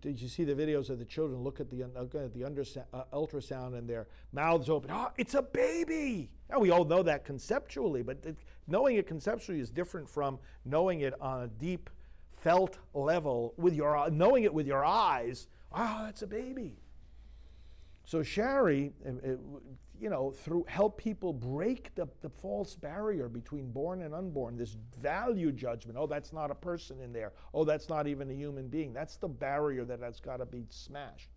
Did 0.00 0.20
you 0.20 0.28
see 0.28 0.44
the 0.44 0.54
videos 0.54 0.90
of 0.90 0.98
the 0.98 1.04
children 1.04 1.42
look 1.42 1.58
at 1.58 1.68
the, 1.68 1.84
look 1.98 2.14
at 2.14 2.32
the 2.32 2.44
uh, 2.44 3.04
ultrasound 3.12 3.76
and 3.76 3.88
their 3.88 4.06
mouths 4.32 4.68
open? 4.70 4.90
Oh, 4.92 5.10
it's 5.16 5.34
a 5.34 5.42
baby! 5.42 6.30
Now, 6.50 6.60
we 6.60 6.70
all 6.70 6.84
know 6.84 7.02
that 7.02 7.24
conceptually, 7.24 8.02
but 8.02 8.24
knowing 8.68 8.96
it 8.96 9.06
conceptually 9.06 9.60
is 9.60 9.70
different 9.70 10.08
from 10.08 10.38
knowing 10.64 11.00
it 11.00 11.14
on 11.20 11.42
a 11.42 11.48
deep, 11.48 11.90
felt 12.30 12.78
level 12.94 13.54
with 13.56 13.74
your 13.74 14.08
knowing 14.10 14.44
it 14.44 14.54
with 14.54 14.66
your 14.66 14.84
eyes. 14.84 15.48
Ah, 15.72 16.00
oh, 16.00 16.04
that's 16.06 16.22
a 16.22 16.26
baby. 16.26 16.76
So 18.04 18.22
Shari, 18.22 18.92
um, 19.06 19.20
you 20.00 20.10
know, 20.10 20.32
through 20.32 20.64
help 20.68 20.98
people 20.98 21.32
break 21.32 21.94
the, 21.94 22.08
the 22.22 22.28
false 22.28 22.74
barrier 22.74 23.28
between 23.28 23.70
born 23.70 24.02
and 24.02 24.12
unborn, 24.14 24.56
this 24.56 24.76
value 25.00 25.52
judgment. 25.52 25.96
Oh, 25.96 26.08
that's 26.08 26.32
not 26.32 26.50
a 26.50 26.54
person 26.54 27.00
in 27.00 27.12
there. 27.12 27.32
Oh, 27.54 27.64
that's 27.64 27.88
not 27.88 28.08
even 28.08 28.28
a 28.28 28.34
human 28.34 28.66
being. 28.66 28.92
That's 28.92 29.16
the 29.16 29.28
barrier 29.28 29.84
that 29.84 30.00
has 30.00 30.18
got 30.18 30.38
to 30.38 30.46
be 30.46 30.66
smashed. 30.70 31.30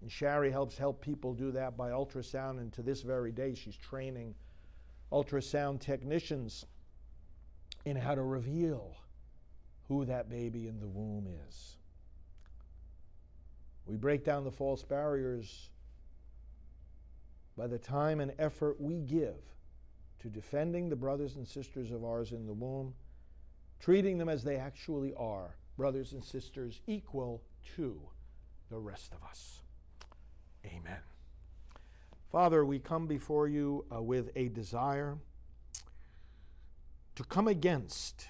And 0.00 0.10
Shari 0.10 0.50
helps 0.50 0.78
help 0.78 1.00
people 1.00 1.34
do 1.34 1.50
that 1.52 1.76
by 1.76 1.90
ultrasound, 1.90 2.58
and 2.58 2.72
to 2.74 2.82
this 2.82 3.02
very 3.02 3.32
day, 3.32 3.54
she's 3.54 3.76
training 3.76 4.34
ultrasound 5.10 5.80
technicians 5.80 6.66
in 7.84 7.96
how 7.96 8.14
to 8.14 8.22
reveal 8.22 8.96
who 9.88 10.04
that 10.04 10.28
baby 10.28 10.68
in 10.68 10.78
the 10.78 10.86
womb 10.86 11.26
is. 11.48 11.76
We 13.86 13.96
break 13.96 14.24
down 14.24 14.44
the 14.44 14.50
false 14.50 14.82
barriers 14.82 15.70
by 17.56 17.66
the 17.66 17.78
time 17.78 18.20
and 18.20 18.32
effort 18.38 18.80
we 18.80 19.00
give 19.00 19.36
to 20.20 20.28
defending 20.28 20.88
the 20.88 20.96
brothers 20.96 21.36
and 21.36 21.46
sisters 21.46 21.90
of 21.90 22.04
ours 22.04 22.32
in 22.32 22.46
the 22.46 22.52
womb, 22.52 22.94
treating 23.80 24.18
them 24.18 24.28
as 24.28 24.42
they 24.42 24.56
actually 24.56 25.14
are, 25.14 25.56
brothers 25.76 26.12
and 26.12 26.24
sisters 26.24 26.80
equal 26.86 27.42
to 27.76 28.00
the 28.70 28.78
rest 28.78 29.12
of 29.12 29.22
us. 29.28 29.60
Amen. 30.64 30.98
Father, 32.30 32.64
we 32.64 32.78
come 32.78 33.06
before 33.06 33.46
you 33.46 33.84
uh, 33.94 34.02
with 34.02 34.30
a 34.34 34.48
desire 34.48 35.16
to 37.14 37.24
come 37.24 37.46
against 37.48 38.28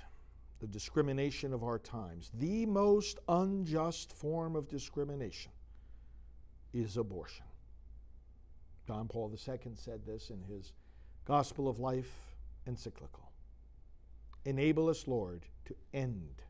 the 0.61 0.67
discrimination 0.67 1.53
of 1.53 1.63
our 1.63 1.79
times. 1.79 2.31
The 2.35 2.67
most 2.67 3.19
unjust 3.29 4.13
form 4.13 4.57
of 4.57 4.69
discrimination 4.69 5.53
is 6.73 6.97
abortion. 6.97 7.45
John 8.87 9.09
Paul 9.09 9.31
II 9.33 9.73
said 9.75 10.07
this 10.07 10.31
in 10.31 10.43
his 10.43 10.73
Gospel 11.25 11.69
of 11.69 11.79
Life 11.79 12.37
encyclical. 12.67 13.33
Enable 14.45 14.89
us, 14.89 15.09
Lord, 15.09 15.47
to 15.65 15.75
end 15.93 16.43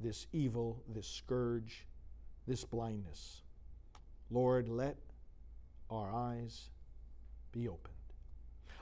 this 0.00 0.26
evil, 0.32 0.82
this 0.88 1.06
scourge, 1.06 1.86
this 2.46 2.64
blindness. 2.64 3.42
Lord, 4.30 4.68
let 4.68 4.96
our 5.90 6.12
eyes 6.12 6.70
be 7.52 7.68
opened. 7.68 7.95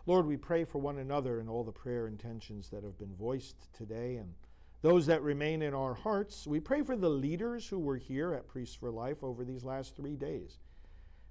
Lord, 0.06 0.26
we 0.26 0.36
pray 0.36 0.64
for 0.64 0.78
one 0.78 0.98
another 0.98 1.40
and 1.40 1.48
all 1.48 1.64
the 1.64 1.72
prayer 1.72 2.06
intentions 2.06 2.68
that 2.68 2.84
have 2.84 2.98
been 2.98 3.14
voiced 3.14 3.72
today 3.72 4.16
and 4.16 4.34
those 4.82 5.06
that 5.06 5.22
remain 5.22 5.62
in 5.62 5.72
our 5.72 5.94
hearts. 5.94 6.46
We 6.46 6.60
pray 6.60 6.82
for 6.82 6.94
the 6.94 7.08
leaders 7.08 7.66
who 7.66 7.78
were 7.78 7.96
here 7.96 8.34
at 8.34 8.46
Priests 8.46 8.74
for 8.74 8.90
Life 8.90 9.24
over 9.24 9.42
these 9.42 9.64
last 9.64 9.96
three 9.96 10.14
days. 10.14 10.58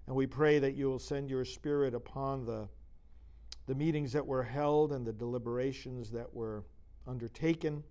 And 0.07 0.15
we 0.15 0.25
pray 0.25 0.57
that 0.57 0.73
you 0.73 0.87
will 0.87 0.97
send 0.97 1.29
your 1.29 1.45
spirit 1.45 1.93
upon 1.93 2.45
the, 2.45 2.67
the 3.67 3.75
meetings 3.75 4.11
that 4.13 4.25
were 4.25 4.41
held 4.41 4.91
and 4.91 5.05
the 5.05 5.13
deliberations 5.13 6.09
that 6.11 6.33
were 6.33 6.65
undertaken, 7.05 7.83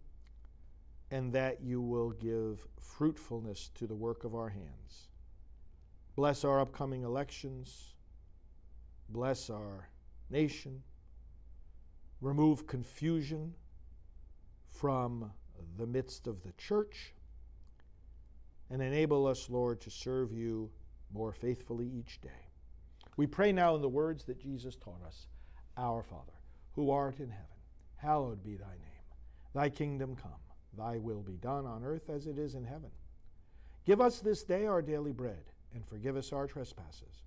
and 1.12 1.32
that 1.32 1.62
you 1.62 1.80
will 1.80 2.10
give 2.10 2.66
fruitfulness 2.80 3.70
to 3.76 3.86
the 3.86 3.94
work 3.94 4.24
of 4.24 4.34
our 4.34 4.48
hands. 4.48 5.08
Bless 6.16 6.44
our 6.44 6.60
upcoming 6.60 7.04
elections. 7.04 7.94
Bless 9.08 9.48
our 9.48 9.88
nation. 10.32 10.82
Remove 12.20 12.66
confusion 12.66 13.54
from 14.66 15.30
the 15.78 15.86
midst 15.86 16.26
of 16.26 16.42
the 16.42 16.52
church. 16.52 17.14
And 18.70 18.82
enable 18.82 19.26
us, 19.26 19.50
Lord, 19.50 19.80
to 19.82 19.90
serve 19.90 20.32
you 20.32 20.70
more 21.12 21.32
faithfully 21.32 21.86
each 21.86 22.20
day. 22.20 22.48
We 23.16 23.26
pray 23.26 23.52
now 23.52 23.74
in 23.74 23.82
the 23.82 23.88
words 23.88 24.24
that 24.24 24.40
Jesus 24.40 24.76
taught 24.76 25.02
us 25.06 25.26
Our 25.76 26.02
Father, 26.02 26.32
who 26.74 26.90
art 26.90 27.18
in 27.18 27.28
heaven, 27.28 27.46
hallowed 27.96 28.42
be 28.42 28.56
thy 28.56 28.70
name. 28.70 28.92
Thy 29.54 29.68
kingdom 29.68 30.16
come, 30.16 30.32
thy 30.76 30.96
will 30.96 31.20
be 31.20 31.36
done 31.36 31.66
on 31.66 31.84
earth 31.84 32.08
as 32.08 32.26
it 32.26 32.38
is 32.38 32.54
in 32.54 32.64
heaven. 32.64 32.90
Give 33.84 34.00
us 34.00 34.20
this 34.20 34.42
day 34.42 34.66
our 34.66 34.80
daily 34.80 35.12
bread, 35.12 35.44
and 35.74 35.86
forgive 35.86 36.16
us 36.16 36.32
our 36.32 36.46
trespasses, 36.46 37.22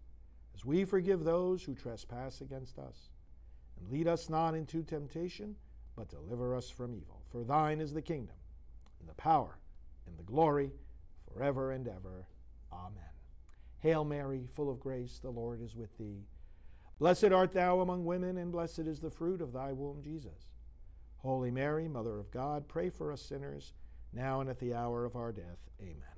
as 0.56 0.64
we 0.64 0.86
forgive 0.86 1.24
those 1.24 1.64
who 1.64 1.76
trespass 1.76 2.42
against 2.42 2.80
us. 2.80 3.10
And 3.78 3.92
lead 3.92 4.08
us 4.08 4.30
not 4.30 4.56
into 4.56 4.84
temptation, 4.84 5.56
but 5.96 6.10
deliver 6.10 6.56
us 6.56 6.70
from 6.70 6.96
evil. 6.96 7.22
For 7.32 7.44
thine 7.44 7.82
is 7.82 7.94
the 7.94 8.02
kingdom, 8.02 8.36
and 9.00 9.10
the 9.10 9.16
power, 9.16 9.58
and 10.08 10.18
the 10.18 10.24
glory, 10.24 10.72
forever 11.34 11.72
and 11.72 11.88
ever. 11.88 12.28
Amen. 12.72 13.04
Hail 13.80 14.06
Mary, 14.06 14.48
full 14.56 14.70
of 14.70 14.80
grace, 14.80 15.20
the 15.22 15.30
Lord 15.30 15.62
is 15.62 15.76
with 15.76 15.98
thee. 15.98 16.24
Blessed 16.98 17.26
art 17.26 17.52
thou 17.52 17.82
among 17.82 18.06
women, 18.06 18.38
and 18.38 18.52
blessed 18.52 18.80
is 18.80 19.00
the 19.00 19.10
fruit 19.10 19.42
of 19.42 19.52
thy 19.52 19.74
womb, 19.74 20.02
Jesus. 20.02 20.52
Holy 21.18 21.52
Mary, 21.52 21.90
Mother 21.90 22.18
of 22.18 22.32
God, 22.32 22.68
pray 22.70 22.90
for 22.90 23.12
us 23.12 23.22
sinners, 23.22 23.74
now 24.14 24.40
and 24.40 24.50
at 24.50 24.60
the 24.60 24.74
hour 24.74 25.04
of 25.04 25.18
our 25.18 25.34
death. 25.34 25.60
Amen. 25.82 26.15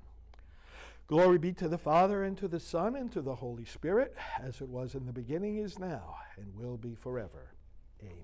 Glory 1.08 1.38
be 1.38 1.54
to 1.54 1.68
the 1.68 1.78
Father, 1.78 2.22
and 2.22 2.36
to 2.36 2.46
the 2.46 2.60
Son, 2.60 2.94
and 2.94 3.10
to 3.10 3.22
the 3.22 3.34
Holy 3.34 3.64
Spirit, 3.64 4.14
as 4.42 4.60
it 4.60 4.68
was 4.68 4.94
in 4.94 5.06
the 5.06 5.12
beginning, 5.12 5.56
is 5.56 5.78
now, 5.78 6.16
and 6.36 6.54
will 6.54 6.76
be 6.76 6.94
forever. 6.94 7.54
Amen. 8.02 8.18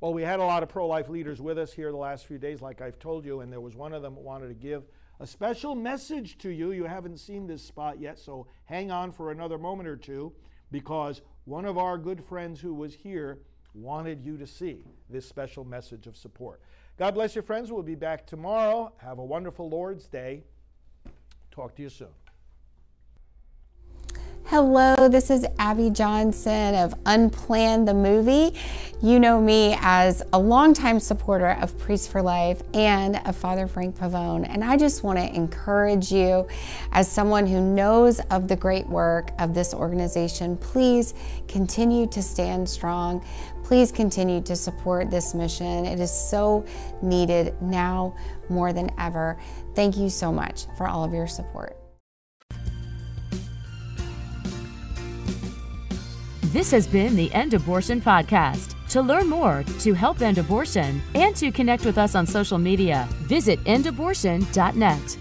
Well, 0.00 0.14
we 0.14 0.22
had 0.22 0.38
a 0.38 0.44
lot 0.44 0.62
of 0.62 0.68
pro 0.68 0.86
life 0.86 1.08
leaders 1.08 1.42
with 1.42 1.58
us 1.58 1.72
here 1.72 1.90
the 1.90 1.96
last 1.96 2.26
few 2.26 2.38
days, 2.38 2.62
like 2.62 2.80
I've 2.80 3.00
told 3.00 3.24
you, 3.24 3.40
and 3.40 3.52
there 3.52 3.60
was 3.60 3.74
one 3.74 3.92
of 3.92 4.02
them 4.02 4.14
that 4.14 4.20
wanted 4.20 4.46
to 4.46 4.54
give 4.54 4.84
a 5.18 5.26
special 5.26 5.74
message 5.74 6.38
to 6.38 6.50
you. 6.50 6.70
You 6.70 6.84
haven't 6.84 7.18
seen 7.18 7.44
this 7.44 7.64
spot 7.64 7.98
yet, 7.98 8.20
so 8.20 8.46
hang 8.66 8.92
on 8.92 9.10
for 9.10 9.32
another 9.32 9.58
moment 9.58 9.88
or 9.88 9.96
two 9.96 10.32
because 10.70 11.22
one 11.44 11.64
of 11.64 11.76
our 11.76 11.98
good 11.98 12.22
friends 12.22 12.60
who 12.60 12.72
was 12.72 12.94
here 12.94 13.40
wanted 13.74 14.22
you 14.24 14.36
to 14.36 14.46
see 14.46 14.84
this 15.10 15.26
special 15.26 15.64
message 15.64 16.06
of 16.06 16.16
support. 16.16 16.60
God 16.98 17.14
bless 17.14 17.34
you, 17.34 17.42
friends. 17.42 17.72
We'll 17.72 17.82
be 17.82 17.96
back 17.96 18.28
tomorrow. 18.28 18.92
Have 18.98 19.18
a 19.18 19.24
wonderful 19.24 19.68
Lord's 19.68 20.06
Day. 20.06 20.44
Talk 21.56 21.74
to 21.76 21.82
you 21.82 21.88
soon. 21.88 22.08
Hello, 24.44 25.08
this 25.08 25.30
is 25.30 25.46
Abby 25.58 25.88
Johnson 25.88 26.74
of 26.74 26.94
Unplanned 27.06 27.88
the 27.88 27.94
Movie. 27.94 28.54
You 29.02 29.18
know 29.18 29.40
me 29.40 29.74
as 29.80 30.22
a 30.34 30.38
longtime 30.38 31.00
supporter 31.00 31.52
of 31.52 31.76
Priest 31.78 32.12
for 32.12 32.20
Life 32.20 32.62
and 32.74 33.16
of 33.24 33.36
Father 33.36 33.66
Frank 33.66 33.96
Pavone. 33.96 34.46
And 34.46 34.62
I 34.62 34.76
just 34.76 35.02
want 35.02 35.18
to 35.18 35.34
encourage 35.34 36.12
you, 36.12 36.46
as 36.92 37.10
someone 37.10 37.46
who 37.46 37.60
knows 37.60 38.20
of 38.30 38.48
the 38.48 38.56
great 38.56 38.86
work 38.86 39.30
of 39.38 39.54
this 39.54 39.72
organization, 39.72 40.58
please 40.58 41.14
continue 41.48 42.06
to 42.08 42.22
stand 42.22 42.68
strong. 42.68 43.24
Please 43.66 43.90
continue 43.90 44.40
to 44.42 44.54
support 44.54 45.10
this 45.10 45.34
mission. 45.34 45.86
It 45.86 45.98
is 45.98 46.12
so 46.12 46.64
needed 47.02 47.60
now 47.60 48.14
more 48.48 48.72
than 48.72 48.92
ever. 48.96 49.36
Thank 49.74 49.96
you 49.96 50.08
so 50.08 50.30
much 50.30 50.66
for 50.76 50.86
all 50.86 51.02
of 51.02 51.12
your 51.12 51.26
support. 51.26 51.76
This 56.52 56.70
has 56.70 56.86
been 56.86 57.16
the 57.16 57.32
End 57.34 57.54
Abortion 57.54 58.00
Podcast. 58.00 58.74
To 58.90 59.02
learn 59.02 59.28
more, 59.28 59.64
to 59.80 59.94
help 59.94 60.22
end 60.22 60.38
abortion, 60.38 61.02
and 61.16 61.34
to 61.34 61.50
connect 61.50 61.84
with 61.84 61.98
us 61.98 62.14
on 62.14 62.24
social 62.24 62.58
media, 62.58 63.08
visit 63.22 63.58
endabortion.net. 63.64 65.18